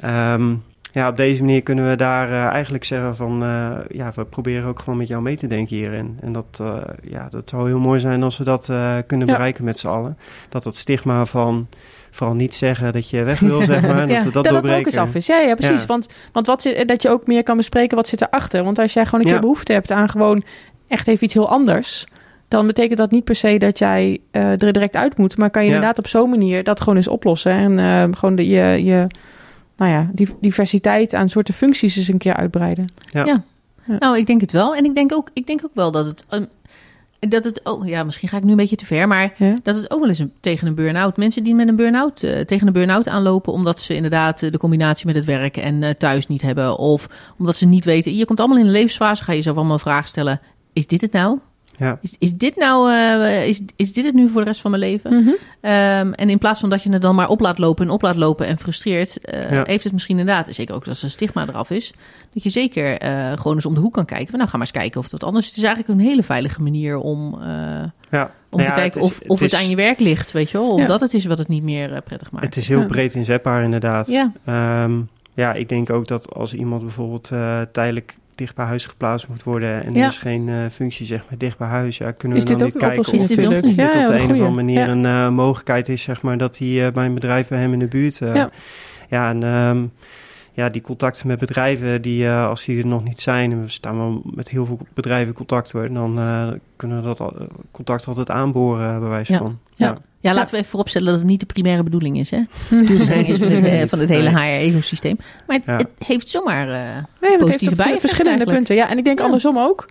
[0.01, 0.55] Ehm,
[0.95, 3.43] ja, op deze manier kunnen we daar eh, eigenlijk zeggen van...
[3.43, 6.19] eh, ja, we proberen ook gewoon met jou mee te denken hierin.
[6.21, 8.65] En dat, eh, ja, dat zou heel mooi zijn als we dat
[9.07, 9.33] kunnen Ja.
[9.33, 10.19] bereiken met z'n allen.
[10.49, 11.67] Dat dat stigma van
[12.11, 14.09] vooral niet zeggen dat je weg wil, zeg maar.
[14.09, 15.27] Ja, Dat we dat dat het ook eens af is.
[15.27, 15.81] Ja, ja precies.
[15.81, 15.87] Ja.
[15.87, 18.65] Want, want wat zit, dat je ook meer kan bespreken wat zit erachter.
[18.65, 20.43] Want als jij gewoon een keer behoefte hebt aan gewoon
[20.89, 22.07] echt even iets heel anders.
[22.49, 25.37] Dan betekent dat niet per se dat jij er direct uit moet.
[25.37, 27.79] Maar kan je inderdaad op zo'n manier dat gewoon eens oplossen.
[27.79, 29.07] En gewoon de, je, je
[29.77, 32.87] nou ja, die diversiteit aan soorten functies eens een keer uitbreiden.
[33.11, 33.45] Ja.
[33.99, 34.75] Nou, ik denk het wel.
[34.77, 36.25] En ik denk ook, ik denk ook wel dat het.
[36.29, 36.45] ehm,
[37.29, 39.59] dat het ook, ja, misschien ga ik nu een beetje te ver, maar Ja.
[39.63, 41.17] dat het ook wel eens een, tegen een burn-out.
[41.17, 44.59] Mensen die met een burn-out, eh, tegen een burn-out aanlopen, omdat ze inderdaad eh, de
[44.59, 46.79] combinatie met het werk en eh, thuis niet hebben.
[46.79, 47.09] Of
[47.39, 48.17] omdat ze niet weten.
[48.17, 50.41] Je komt allemaal in een levensfase, ga je zo allemaal vragen stellen.
[50.73, 51.39] Is dit het nou?
[51.77, 51.99] Ja.
[52.03, 54.83] Is, is dit nou, eh, is, is dit het nu voor de rest van mijn
[54.83, 55.15] leven?
[55.23, 55.31] Mhm.
[55.61, 58.03] Ehm, en in plaats van dat je het dan maar op laat lopen en op
[58.03, 59.63] laat lopen en frustreert, eh, Ja.
[59.67, 61.93] heeft het misschien inderdaad, zeker ook als er een stigma eraf is,
[62.35, 64.27] dat je zeker eh, gewoon eens om de hoek kan kijken.
[64.29, 65.51] Van, nou, ga maar eens kijken of dat anders is.
[65.51, 67.91] Het is eigenlijk een hele veilige manier om, Ja.
[68.11, 70.33] om Nou te ja, kijken het is- of, of het, is- aan je werk ligt,
[70.33, 70.71] weet je wel.
[70.71, 70.87] Of Ja.
[70.87, 72.45] dat het is wat het niet meer prettig maakt.
[72.45, 74.07] Het is heel breed inzetbaar inderdaad.
[74.07, 74.33] Ja.
[74.45, 75.01] Ehm,
[75.35, 77.31] ja, ik denk ook dat als iemand bijvoorbeeld
[77.73, 80.03] tijdelijk dicht bij huis geplaatst moet worden en Ja.
[80.03, 82.77] er is geen eh, functie zeg maar dicht bij huis, ja, kunnen we dan niet
[82.77, 83.75] kijken of dit dit, ook dit niet?
[83.77, 86.87] Ja, op de een of andere manier een eh, mogelijkheid is, zeg maar, dat hij
[86.87, 88.19] eh, bij een bedrijf bij hem in de buurt.
[88.19, 88.51] Ja.
[89.09, 89.31] ja.
[89.31, 89.85] en ehm,
[90.57, 93.69] ja, die contacten met bedrijven, die, eh, als die er nog niet zijn, en we
[93.69, 97.47] staan wel met heel veel bedrijven in contact hoor, dan eh, kunnen we dat al-
[97.71, 99.39] contact altijd aanboren, bij wijze Ja.
[99.39, 99.59] van.
[99.75, 99.99] Ja.
[100.21, 102.31] Ja, laten we even vooropstellen dat het niet de primaire bedoeling is.
[102.31, 102.39] Hè?
[102.87, 104.29] Doelstelling is van het, eh, van het hele.
[104.31, 105.17] HR-ecosysteem.
[105.47, 105.77] Maar het, Ja.
[105.77, 106.69] het heeft zomaar...
[106.69, 108.57] eh, Nee, maar het heeft positieve bijeffecten verschillende eigenlijk.
[108.67, 108.77] punten.
[108.85, 109.25] Ja, en ik denk Ja.
[109.25, 109.89] andersom ook.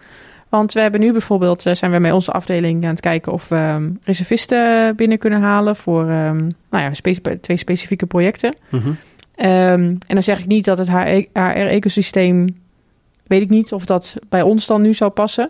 [0.49, 3.55] Want we hebben nu bijvoorbeeld, zijn we met onze afdeling aan het kijken of we
[3.55, 6.37] ehm, reservisten binnen kunnen halen voor ehm,
[6.69, 8.55] nou ja, spe- twee specifieke projecten.
[8.69, 8.89] Mhm.
[9.35, 12.47] Ehm, en dan zeg ik niet dat het HR-ecosysteem,
[13.27, 15.49] weet ik niet of dat bij ons dan nu zou passen.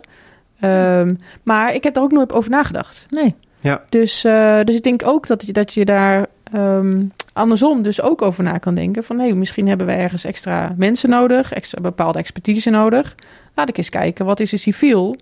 [0.60, 3.06] Ehm, maar ik heb daar ook nooit over nagedacht.
[3.10, 3.34] nee.
[3.88, 8.22] Dus, eh, dus ik denk ook dat je, dat je daar ehm, andersom dus ook
[8.22, 9.18] over na kan denken van...
[9.18, 13.14] hé, misschien hebben we ergens extra mensen nodig, extra bepaalde expertise nodig.
[13.54, 15.16] Laat ik eens kijken, wat is er civiel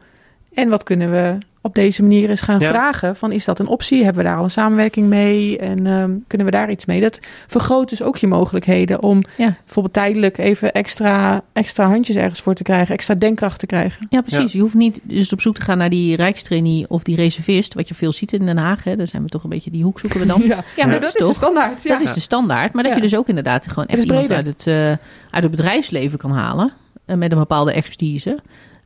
[0.54, 2.68] en wat kunnen we op deze manier eens gaan Ja.
[2.70, 3.32] vragen van...
[3.32, 4.04] is dat een optie?
[4.04, 5.58] Hebben we daar al een samenwerking mee?
[5.58, 7.00] En ehm, kunnen we daar iets mee?
[7.00, 9.54] Dat vergroot dus ook je mogelijkheden om Ja.
[9.64, 14.06] bijvoorbeeld tijdelijk even extra, extra handjes ergens voor te krijgen, extra denkkracht te krijgen.
[14.10, 14.52] Ja, precies.
[14.52, 17.88] Je hoeft niet dus op zoek te gaan naar die rijkstrainee of die reservist, wat
[17.88, 18.84] je veel ziet in Den Haag.
[18.84, 18.96] Hè.
[18.96, 20.40] Daar zijn we toch een beetje, die hoek zoeken we dan.
[20.46, 21.82] Ja, Ja, maar dat, dat is de standaard.
[21.82, 21.98] Ja.
[21.98, 22.72] Dat is de standaard.
[22.72, 22.98] Maar dat Ja.
[22.98, 24.86] je dus ook inderdaad gewoon echt iemand uit het, eh,
[25.30, 26.72] uit het bedrijfsleven kan halen.
[27.04, 28.38] eh, met een bepaalde expertise.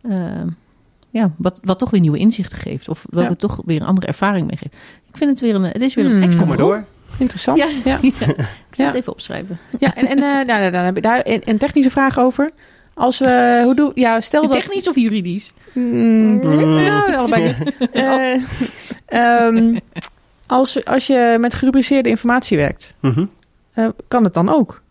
[0.03, 0.13] Eh,
[1.17, 2.89] ja, wat, wat toch weer nieuwe inzichten geeft.
[2.89, 3.35] Of welke Ja.
[3.37, 4.75] toch weer een andere ervaring meegeeft.
[5.09, 6.23] Ik vind het weer een, het is weer een Hmm.
[6.23, 6.85] extra Kom maar door.
[7.19, 7.59] Interessant.
[7.59, 7.67] Ja.
[7.85, 7.99] Ja.
[8.03, 8.09] Ja.
[8.09, 8.87] Ik zal Ja.
[8.87, 9.59] het even opschrijven.
[9.79, 12.51] Ja, en, en eh, nou, nou, dan heb ik daar een, een technische vraag over.
[12.95, 14.51] Als we, hoe doe, ja, stel dat...
[14.53, 15.53] Technisch of juridisch?
[15.73, 16.79] Mm, Mm.
[16.79, 17.77] ja, allebei niet.
[17.93, 18.43] Eh,
[19.07, 19.77] ehm,
[20.47, 23.25] als, als je met gerubriceerde informatie werkt, Mhm.
[23.73, 24.83] eh, kan het dan ook?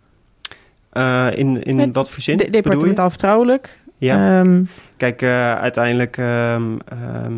[0.90, 2.38] Eh, in in Met wat voor zin?
[2.38, 3.80] De, departementaal vertrouwelijk.
[3.98, 4.40] Ja.
[4.40, 4.64] Ehm,
[4.98, 7.34] Kijk, eh, uiteindelijk ehm, ehm,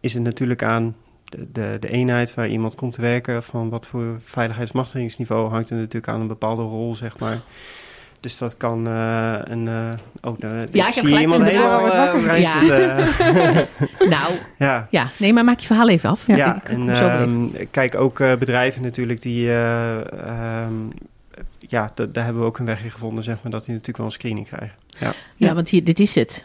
[0.00, 3.88] is het natuurlijk aan de, de, de eenheid waar iemand komt te werken, van wat
[3.88, 7.38] voor veiligheidsmachtigingsniveau hangt er natuurlijk aan een bepaalde rol, zeg maar.
[8.22, 9.68] Dus dat kan een.
[9.68, 9.88] eh
[10.20, 13.66] oh, nou, heb zie gelijk iemand toen de helemaal eh, overeind Ja.
[14.14, 14.86] Nou, ja.
[14.90, 15.06] ja.
[15.16, 16.26] Nee, maar maak je verhaal even af.
[16.26, 20.66] Ja, ik, ik en kom zo kijk, ook eh, bedrijven natuurlijk die, eh,
[21.68, 23.96] ja, da- daar hebben we ook een weg in gevonden, zeg maar, dat die natuurlijk
[23.98, 24.76] wel een screening krijgen.
[25.00, 26.44] Ja, Ja, want hier, dit is het.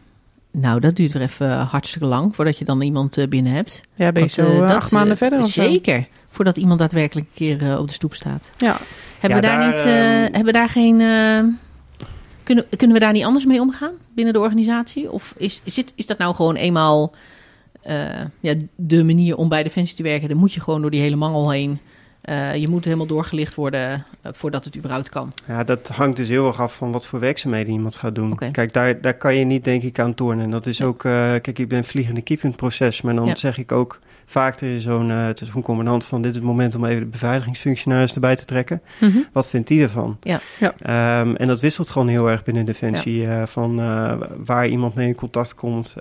[0.51, 3.81] Nou, dat duurt weer even hartstikke lang voordat je dan iemand eh, binnen hebt.
[3.95, 5.61] ja, ben je Want, zo eh, eh, dat, acht maanden eh, verder of zo?
[5.61, 6.07] Zeker.
[6.29, 8.49] Voordat iemand daadwerkelijk een keer eh, op de stoep staat.
[8.57, 8.77] Ja.
[9.19, 11.01] Hebben Ja, we daar, daar, niet, eh, ehm, hebben we daar geen.
[11.01, 11.43] eh,
[12.43, 15.11] kunnen, kunnen we daar niet anders mee omgaan binnen de organisatie?
[15.11, 17.13] Of is, is, het, is dat nou gewoon eenmaal
[17.81, 18.05] eh,
[18.39, 20.29] ja, de manier om bij Defensie te werken?
[20.29, 21.79] Dan moet je gewoon door die hele mangel heen.
[22.27, 25.33] Eh, je moet helemaal doorgelicht worden eh, voordat het überhaupt kan.
[25.45, 28.35] Ja, dat hangt dus heel erg af van wat voor werkzaamheden iemand gaat doen.
[28.51, 30.43] Kijk, daar, daar kan je niet denk ik aan tornen.
[30.43, 33.25] En dat is ook, eh, kijk, ik ben vliegende kiep in het proces, maar dan
[33.25, 33.35] Ja.
[33.35, 33.99] zeg ik ook
[34.29, 38.13] vaak tegen zo'n tegen zo'n commandant van dit is het moment om even de beveiligingsfunctionaris
[38.13, 38.81] erbij te trekken.
[38.99, 39.17] Mhm.
[39.31, 40.17] Wat vindt die ervan?
[40.21, 40.39] Ja.
[40.59, 40.73] Ja.
[40.79, 44.13] Ehm, en dat wisselt gewoon heel erg binnen Defensie, eh, van eh,
[44.45, 45.95] waar iemand mee in contact komt.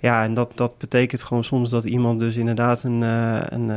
[0.00, 3.70] Ja, en dat, dat betekent gewoon soms dat iemand dus inderdaad een, een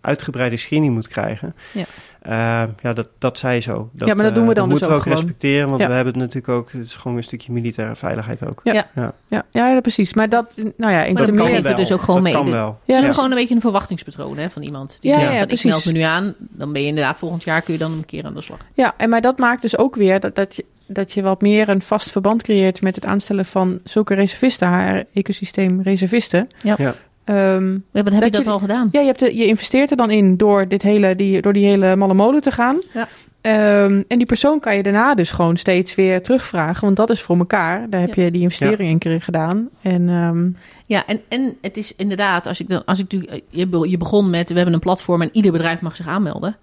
[0.00, 1.54] uitgebreide screening moet krijgen.
[1.72, 1.84] Ja.
[2.24, 3.88] Eh, ja, dat, dat zij zo.
[3.92, 5.18] Dat, Ja, maar dat doen we eh, dan dus moeten we ook gewoon.
[5.18, 5.88] respecteren, want Ja.
[5.88, 8.60] we hebben het natuurlijk ook, het is gewoon een stukje militaire veiligheid ook.
[8.64, 8.72] Ja.
[8.72, 8.86] Ja.
[8.94, 9.12] ja.
[9.28, 10.14] Ja, ja, ja, precies.
[10.14, 11.54] Maar dat, nou ja, in dat de kan meer...
[11.56, 12.32] even dus ook gewoon dat mee.
[12.32, 12.66] kan Dit- wel.
[12.84, 14.96] Ja, dat dat is- gewoon een beetje een verwachtingspatroon hè, van iemand.
[15.00, 17.44] Die Ja, denkt ja, van, ik meld me nu aan, dan ben je inderdaad volgend
[17.44, 18.58] jaar kun je dan een keer aan de slag.
[18.74, 21.68] Ja, en maar dat maakt dus ook weer dat, dat, je, dat je wat meer
[21.68, 26.48] een vast verband creëert met het aanstellen van zulke reservisten, HR-ecosysteem reservisten.
[26.62, 26.74] Ja.
[26.78, 26.94] Ja.
[27.24, 28.88] Ehm, Ja, dan heb Dat je dat je- al gedaan.
[28.92, 31.66] ja, je, hebt de, je investeert er dan in door, dit hele, die, door die
[31.66, 32.78] hele malle molen te gaan.
[32.92, 33.08] Ja.
[33.40, 37.20] Ehm, en die persoon kan je daarna dus gewoon steeds weer terugvragen, want dat is
[37.22, 37.90] voor elkaar.
[37.90, 38.22] Daar heb Ja.
[38.24, 39.68] je die investering een keer gedaan.
[39.82, 40.48] En ehm,
[40.86, 44.30] Ja, en, en het is inderdaad, als ik dan, als ik natuurlijk, je, je begon
[44.30, 46.56] met, we hebben een platform en ieder bedrijf mag zich aanmelden.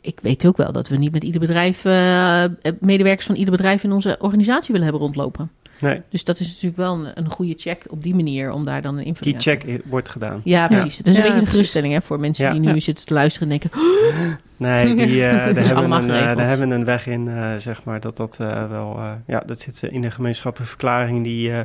[0.00, 2.44] Ik weet ook wel dat we niet met ieder bedrijf, eh,
[2.80, 5.50] medewerkers van ieder bedrijf in onze organisatie willen hebben rondlopen.
[5.80, 8.82] Nee, Dus dat is natuurlijk wel een, een goede check op die manier om daar
[8.82, 10.40] dan een die invulling aan te check wordt gedaan.
[10.44, 10.96] Ja, precies.
[10.96, 12.50] Dat is een Ja, beetje de geruststelling hè, voor mensen Ja.
[12.52, 12.80] die nu Ja.
[12.80, 13.80] zitten te luisteren en denken,
[14.56, 17.84] Nee, die, eh, daar, hebben een, eh, daar hebben we een weg in, eh, zeg
[17.84, 21.60] maar, dat dat eh, wel, eh, ja, dat zit in de gemeenschappelijke verklaring die, eh,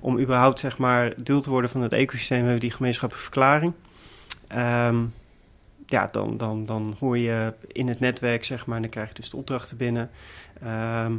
[0.00, 3.72] om überhaupt, zeg maar, deel te worden van het ecosysteem, hebben we die gemeenschappelijke verklaring.
[4.48, 4.96] Ehm,
[5.86, 9.14] ja, dan, dan, dan hoor je in het netwerk, zeg maar, en dan krijg je
[9.14, 10.10] dus de opdrachten binnen.
[10.62, 11.12] Ehm,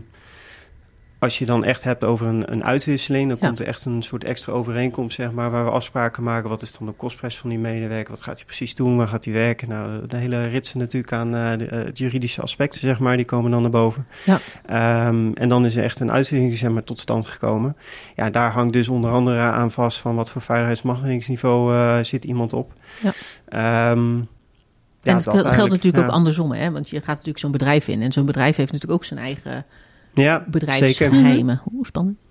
[1.22, 3.48] als je dan echt hebt over een, een uitwisseling, dan Ja.
[3.48, 6.50] komt er echt een soort extra overeenkomst, zeg maar, waar we afspraken maken.
[6.50, 8.12] Wat is dan de kostprijs van die medewerker?
[8.12, 8.98] Wat gaat hij precies doen?
[8.98, 9.70] Waar gaat hij werken?
[9.70, 13.26] Nou, de hele ritsen natuurlijk aan eh, de, eh, het juridische aspecten, zeg maar, die
[13.26, 14.08] komen dan naar boven.
[14.26, 14.40] Ja.
[14.66, 17.76] Ehm, en dan is er echt een uitwisseling, zeg maar, tot stand gekomen.
[18.16, 22.54] Ja, daar hangt dus onder andere aan vast van wat voor veiligheidsmachtigingsniveau eh zit iemand
[22.54, 22.74] op.
[23.02, 23.12] Ja.
[23.48, 26.04] Ehm, ja, en dat geldt natuurlijk ja.
[26.04, 26.72] ook andersom, hè?
[26.72, 29.66] want je gaat natuurlijk zo'n bedrijf in en zo'n bedrijf heeft natuurlijk ook zijn eigen
[30.14, 30.52] Ja, zeker.
[30.52, 31.62] bedrijfsgeheimen.
[31.64, 32.22] Hoe spannend.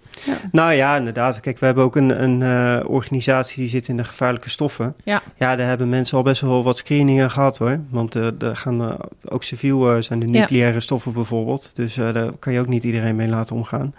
[0.53, 1.41] Nou ja, inderdaad.
[1.41, 4.95] Kijk, we hebben ook een, een eh, organisatie die zit in de gevaarlijke stoffen.
[5.05, 5.23] Ja.
[5.37, 7.81] Ja, daar hebben mensen al best wel wat screeningen gehad hoor.
[7.89, 8.95] Want eh er gaan eh,
[9.29, 10.33] ook civiel eh, zijn de Ja.
[10.41, 11.77] nucleaire stoffen bijvoorbeeld.
[11.77, 13.95] Dus eh, daar kan je ook niet iedereen mee laten omgaan.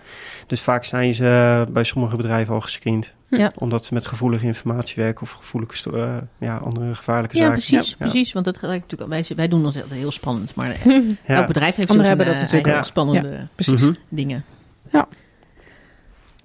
[0.47, 1.25] Dus vaak zijn ze
[1.67, 3.11] eh, bij sommige bedrijven al gescreend.
[3.29, 3.51] Ja.
[3.55, 7.57] Omdat ze met gevoelige informatie werken of gevoelige eh, ja, andere gevaarlijke Ja, zaken.
[7.57, 7.89] precies.
[7.89, 7.95] Ja.
[7.97, 10.85] precies want dat gelijk natuurlijk, wij, wij doen ons altijd heel spannend, maar eh,
[11.27, 11.35] Ja.
[11.35, 13.81] elk bedrijf heeft Anderen zo zijn hebben dat eh, natuurlijk spannende precies.
[13.81, 13.93] Mhm.
[14.09, 14.43] dingen.
[14.91, 15.07] Ja.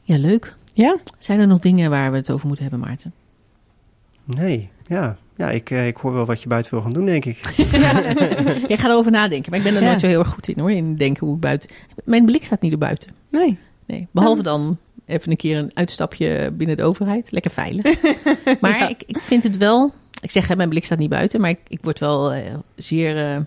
[0.07, 0.57] Ja, leuk.
[0.74, 0.96] Ja?
[1.18, 3.12] Zijn er nog dingen waar we het over moeten hebben, Maarten?
[4.24, 5.16] Nee, ja.
[5.36, 7.38] ja, ik, eh, ik hoor wel wat je buiten wil gaan doen, denk ik.
[8.68, 9.86] Jij gaat erover nadenken, maar ik ben er Ja.
[9.86, 10.70] nooit zo heel erg goed in hoor.
[10.70, 11.70] In denken hoe ik buiten.
[12.04, 13.11] Mijn blik staat niet erbuiten.
[13.30, 13.59] Nee.
[13.86, 17.30] Nee, behalve dan even een keer een uitstapje binnen de overheid.
[17.30, 18.02] Lekker veilig.
[18.61, 18.88] maar Ja.
[18.88, 19.92] ik, ik vind het wel...
[20.20, 23.16] Ik zeg, hè, mijn blik staat niet buiten, maar ik, ik word wel eh, zeer...
[23.32, 23.40] eh,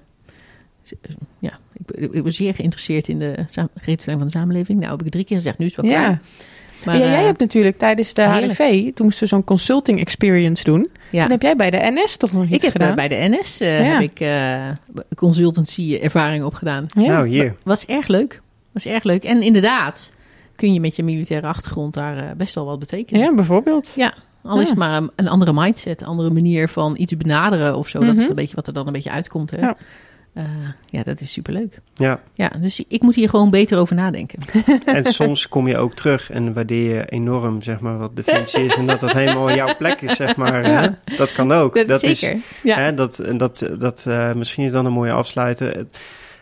[1.40, 3.32] ja, ik, ben- ik ben zeer geïnteresseerd in de
[3.74, 4.80] regelstelling van de samenleving.
[4.80, 6.00] Nou, heb ik drie keer gezegd, nu is het wel Ja.
[6.04, 6.20] klaar.
[6.86, 8.58] Maar, ja, jij eh, hebt natuurlijk tijdens de heerlijk.
[8.58, 10.90] HRV, toen moesten we zo'n consulting experience doen.
[11.12, 11.22] ja.
[11.22, 12.90] Toen heb jij bij de NS toch nog iets Ik heb gedaan?
[12.90, 13.86] eh, bij de NS eh, Ja.
[13.86, 14.68] heb ik eh,
[15.16, 16.86] consultancy ervaring opgedaan.
[16.96, 17.02] Ja.
[17.08, 17.56] Nou, hier.
[17.64, 18.42] Was erg leuk.
[18.72, 19.24] Was erg leuk.
[19.24, 20.14] En inderdaad,
[20.56, 23.22] kun je met je militaire achtergrond daar eh, best wel wat betekenen.
[23.22, 23.94] ja, bijvoorbeeld.
[23.96, 24.14] Ja,
[24.44, 27.88] al is het maar een, een andere mindset, een andere manier van iets benaderen of
[27.88, 28.00] zo.
[28.00, 28.30] Dat is Mhm.
[28.30, 29.52] een beetje wat er dan een beetje uitkomt.
[29.52, 29.70] Hè?
[30.42, 30.76] Ja.
[30.86, 31.04] Ja.
[31.04, 31.82] dat is superleuk.
[31.94, 32.20] Ja.
[32.34, 34.40] Ja, dus ik moet hier gewoon beter over nadenken.
[34.86, 38.76] En soms kom je ook terug en waardeer je enorm, zeg maar, wat defensie is.
[38.76, 40.68] En dat dat helemaal jouw plek is, zeg maar.
[40.70, 40.82] Ja.
[40.82, 41.16] Hè?
[41.18, 41.88] Dat kan ook.
[41.88, 42.40] Dat, is zeker.
[42.64, 42.78] ja.
[42.78, 45.90] Hè, dat, en dat, dat, eh, misschien is dan een mooie afsluiten.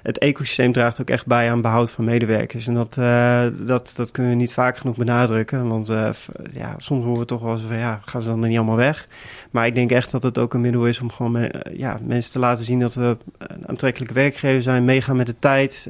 [0.03, 2.67] Het, ecosysteem draagt ook echt bij aan behoud van medewerkers.
[2.67, 5.67] En dat, eh, dat, dat kunnen we niet vaak genoeg benadrukken.
[5.67, 6.09] Want eh,
[6.51, 9.07] ja, soms horen we toch wel eens van ja, gaan ze dan niet allemaal weg.
[9.51, 12.31] Maar ik denk echt dat het ook een middel is om gewoon eh, ja, mensen
[12.31, 15.89] te laten zien dat we een aantrekkelijke werkgever zijn, meegaan met de tijd.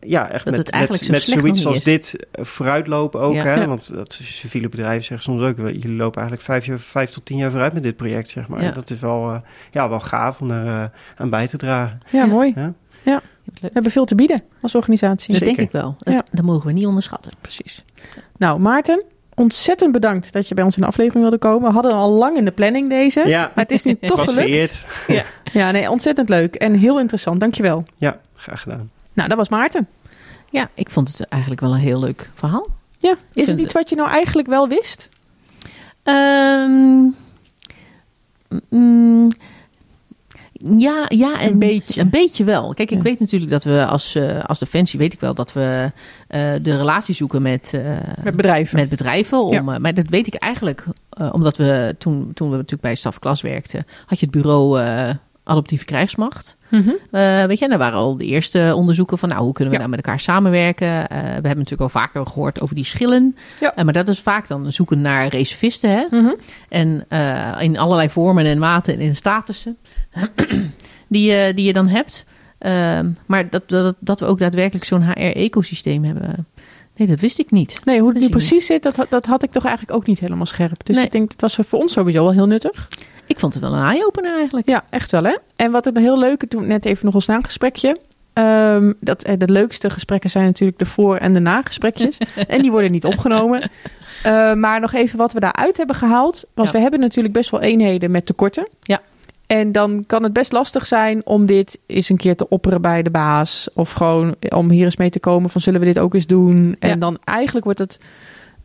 [0.00, 0.30] Ja.
[0.30, 3.34] echt Dat met, het eigenlijk met, zo met slecht zoiets als dit eh, vooruitlopen ook.
[3.34, 3.42] Ja.
[3.44, 3.54] Hè?
[3.54, 3.66] Ja.
[3.66, 7.24] Want dat civiele bedrijven zeggen soms ook, we- jullie lopen eigenlijk vijf, jaar, vijf tot
[7.24, 8.62] tien jaar vooruit met dit project, zeg maar.
[8.62, 8.70] Ja.
[8.70, 9.38] Dat is wel, eh,
[9.70, 12.00] ja, wel gaaf om daar eh, aan bij te dragen.
[12.10, 12.52] Ja, mooi.
[13.04, 13.20] Ja.
[13.60, 15.32] We hebben veel te bieden als organisatie.
[15.32, 15.74] Dat denk Zeker.
[15.74, 15.96] ik wel.
[15.98, 16.12] Ja.
[16.14, 17.32] Dat, dat mogen we niet onderschatten.
[17.40, 17.84] Precies.
[18.36, 21.68] Nou, Maarten, ontzettend bedankt dat je bij ons in de aflevering wilde komen.
[21.68, 23.22] We hadden al lang in de planning deze.
[23.28, 24.32] Ja, Maar het is nu toch gelukt.
[24.32, 25.24] vereerd.
[25.52, 27.40] Ja, nee, ontzettend leuk en heel interessant.
[27.40, 27.84] Dankjewel.
[27.98, 28.90] Ja, graag gedaan.
[29.16, 29.86] Nou, dat was Maarten.
[30.50, 32.66] Ja, ik vond het eigenlijk wel een heel leuk verhaal.
[32.98, 35.08] Ja, is het iets wat je nou eigenlijk wel wist?
[36.02, 37.02] Ehm,
[38.68, 39.28] mm,
[40.78, 42.00] ja, ja, en Een beetje.
[42.00, 42.74] Een beetje wel.
[42.74, 43.02] Kijk, ik Ja.
[43.02, 45.92] weet natuurlijk dat we als, eh, als Defensie, weet ik wel, dat we
[46.28, 48.78] eh, de relatie zoeken met, eh, Met bedrijven.
[48.78, 49.42] met bedrijven.
[49.42, 49.78] Om, Ja.
[49.78, 50.84] maar dat weet ik eigenlijk,
[51.32, 54.80] omdat we toen, toen we natuurlijk bij Stafklas werkten, had je het bureau
[55.44, 56.55] Adoptieve Krijgsmacht.
[56.70, 59.80] Eh, weet je, en daar waren al de eerste onderzoeken van, nou, hoe kunnen we
[59.80, 59.86] Ja.
[59.86, 61.08] nou met elkaar samenwerken?
[61.08, 63.36] Eh, we hebben natuurlijk al vaker gehoord over die schillen.
[63.60, 63.74] Ja.
[63.74, 66.04] Eh, maar dat is vaak dan zoeken naar reservisten, hè?
[66.10, 66.34] Mhm.
[66.68, 67.06] En
[67.60, 69.76] in allerlei vormen en maten en in statussen
[71.08, 72.24] die, je, die je dan hebt.
[72.58, 76.46] Ehm, maar dat, dat, dat we ook daadwerkelijk zo'n HR-ecosysteem hebben.
[76.96, 77.80] Nee, dat wist ik niet.
[77.84, 80.06] Nee, hoe het Dat nu precies zit, dat, had- dat had ik toch eigenlijk ook
[80.06, 80.84] niet helemaal scherp.
[80.84, 81.04] Dus Nee.
[81.04, 82.88] ik denk, het was voor ons sowieso wel heel nuttig.
[83.26, 84.68] Ik vond het wel een eye-opener eigenlijk.
[84.68, 85.36] Ja, echt wel hè.
[85.56, 87.96] En wat het heel leuke, toen net even nog ons nagesprekje.
[88.32, 92.18] Ehm dat, eh, de leukste gesprekken zijn natuurlijk de voor- en de nagesprekjes.
[92.48, 93.70] en die worden niet opgenomen.
[94.22, 96.44] Eh, maar nog even wat we daaruit hebben gehaald.
[96.54, 96.74] Want Ja.
[96.74, 98.68] we hebben natuurlijk best wel eenheden met tekorten.
[98.80, 99.00] Ja.
[99.46, 103.02] En dan kan het best lastig zijn om dit eens een keer te opperen bij
[103.02, 103.68] de baas.
[103.74, 106.76] Of gewoon om hier eens mee te komen van zullen we dit ook eens doen.
[106.78, 106.96] En Ja.
[106.96, 107.98] dan eigenlijk wordt het,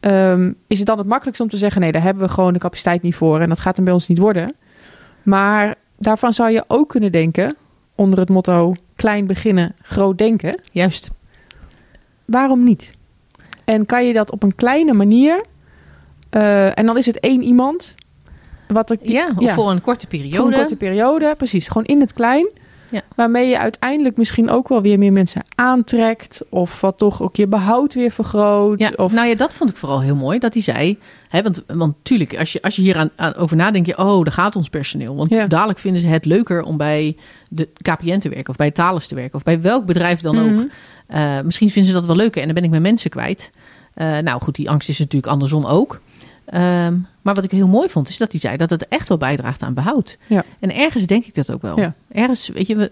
[0.01, 2.59] ehm, is het dan het makkelijkst om te zeggen nee, daar hebben we gewoon de
[2.59, 3.39] capaciteit niet voor.
[3.39, 4.55] En dat gaat hem bij ons niet worden.
[5.23, 7.55] Maar daarvan zou je ook kunnen denken,
[7.95, 10.59] onder het motto klein beginnen, groot denken.
[10.71, 11.09] Juist.
[12.25, 12.93] Waarom niet?
[13.65, 15.45] En kan je dat op een kleine manier,
[16.29, 17.95] eh, en dan is het één iemand,
[18.67, 19.53] wat er Ja, of Ja.
[19.53, 20.35] voor een korte periode.
[20.37, 22.49] voor een korte periode, precies, gewoon in het klein.
[22.91, 23.01] Ja.
[23.15, 26.41] Waarmee je uiteindelijk misschien ook wel weer meer mensen aantrekt.
[26.49, 28.79] Of wat toch ook je behoud weer vergroot.
[28.79, 30.97] Ja, of, nou ja, dat vond ik vooral heel mooi dat hij zei.
[31.29, 34.23] Hè, want, want tuurlijk, als je, als je hier aan, aan over nadenkt, je, oh,
[34.23, 35.15] daar gaat ons personeel.
[35.15, 35.47] Want Ja.
[35.47, 37.15] dadelijk vinden ze het leuker om bij
[37.49, 40.59] de KPN te werken, of bij Thales te werken, of bij welk bedrijf dan Mhm.
[40.59, 40.67] ook.
[41.07, 43.51] Eh, misschien vinden ze dat wel leuker en dan ben ik mijn mensen kwijt.
[43.93, 46.01] Eh, nou goed, die angst is natuurlijk andersom ook.
[46.51, 49.17] Ehm, maar wat ik heel mooi vond, is dat hij zei dat het echt wel
[49.17, 50.17] bijdraagt aan behoud.
[50.27, 50.43] Ja.
[50.59, 51.79] En ergens denk ik dat ook wel.
[51.79, 51.93] Ja.
[52.11, 52.91] Ergens, weet je, we,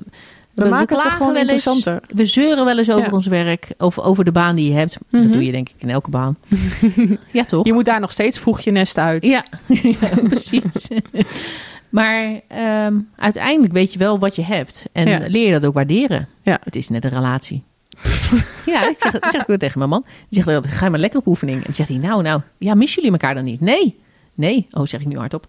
[0.53, 1.39] we, maken het toch gewoon eens.
[1.41, 2.01] interessanter.
[2.15, 3.11] We zeuren wel eens over Ja.
[3.11, 4.97] ons werk, of over de baan die je hebt.
[5.09, 5.23] Mhm.
[5.23, 6.37] Dat doe je denk ik in elke baan.
[7.31, 7.65] ja, toch?
[7.65, 9.25] Je moet daar nog steeds vroeg je nest uit.
[9.25, 9.43] Ja,
[10.23, 10.87] precies.
[11.89, 14.85] maar ehm, uiteindelijk weet je wel wat je hebt.
[14.91, 16.27] En leer je dat ook waarderen.
[16.41, 16.59] Ja.
[16.63, 17.63] Het is net een relatie.
[18.65, 20.05] Ja, ik zeg, dat zeg ik ook tegen mijn man.
[20.29, 21.57] Die zegt, ga maar lekker op oefening.
[21.57, 23.61] En dan zegt hij, nou, nou, ja, missen jullie elkaar dan niet?
[23.61, 23.99] Nee.
[24.33, 25.45] Nee, oh zeg ik nu hardop.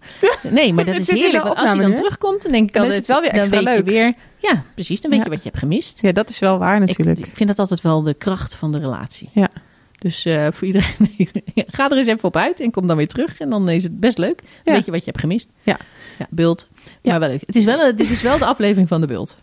[0.49, 1.43] Nee, maar dat is heerlijk.
[1.43, 3.85] Want als je dan terugkomt, dan denk ik Dan is het wel weer extra leuk.
[3.85, 5.01] Weer, ja, precies.
[5.01, 5.25] Dan weet Ja.
[5.25, 6.01] je wat je hebt gemist.
[6.01, 7.19] Ja, dat is wel waar natuurlijk.
[7.19, 9.29] ik vind dat altijd wel de kracht van de relatie.
[9.33, 9.49] Ja.
[9.97, 11.09] Dus eh, voor iedereen,
[11.55, 13.39] ga er eens even op uit en kom dan weer terug.
[13.39, 14.41] En dan is het best leuk.
[14.63, 14.71] Ja.
[14.73, 15.49] weet je wat je hebt gemist.
[15.63, 15.77] Ja.
[16.19, 16.67] Ja, bult.
[17.01, 17.11] Ja.
[17.11, 17.41] Maar wel leuk.
[17.45, 19.37] Het is wel, eh, dit is wel de aflevering van de bult.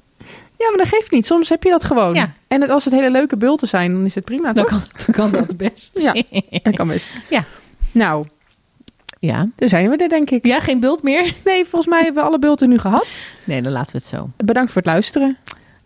[0.58, 1.26] Ja, maar dat geeft niet.
[1.26, 2.14] Soms heb je dat gewoon.
[2.14, 2.32] Ja.
[2.48, 4.86] En het, als het hele leuke bulten zijn, dan is het prima, Dan toch?
[4.86, 5.98] kan, dan kan dat best.
[6.00, 6.12] Ja.
[6.62, 7.08] Dat kan best.
[7.30, 7.44] Ja.
[7.92, 8.26] Nou,
[9.20, 9.48] Ja.
[9.56, 10.46] Dan zijn we er, denk ik.
[10.46, 11.34] Ja, geen bult meer?
[11.44, 13.20] Nee, volgens mij hebben we alle bulten nu gehad.
[13.44, 14.30] Nee, dan laten we het zo.
[14.36, 15.36] Bedankt voor het luisteren.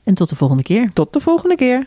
[0.04, 0.90] En tot de volgende keer.
[0.92, 1.86] Tot de volgende keer.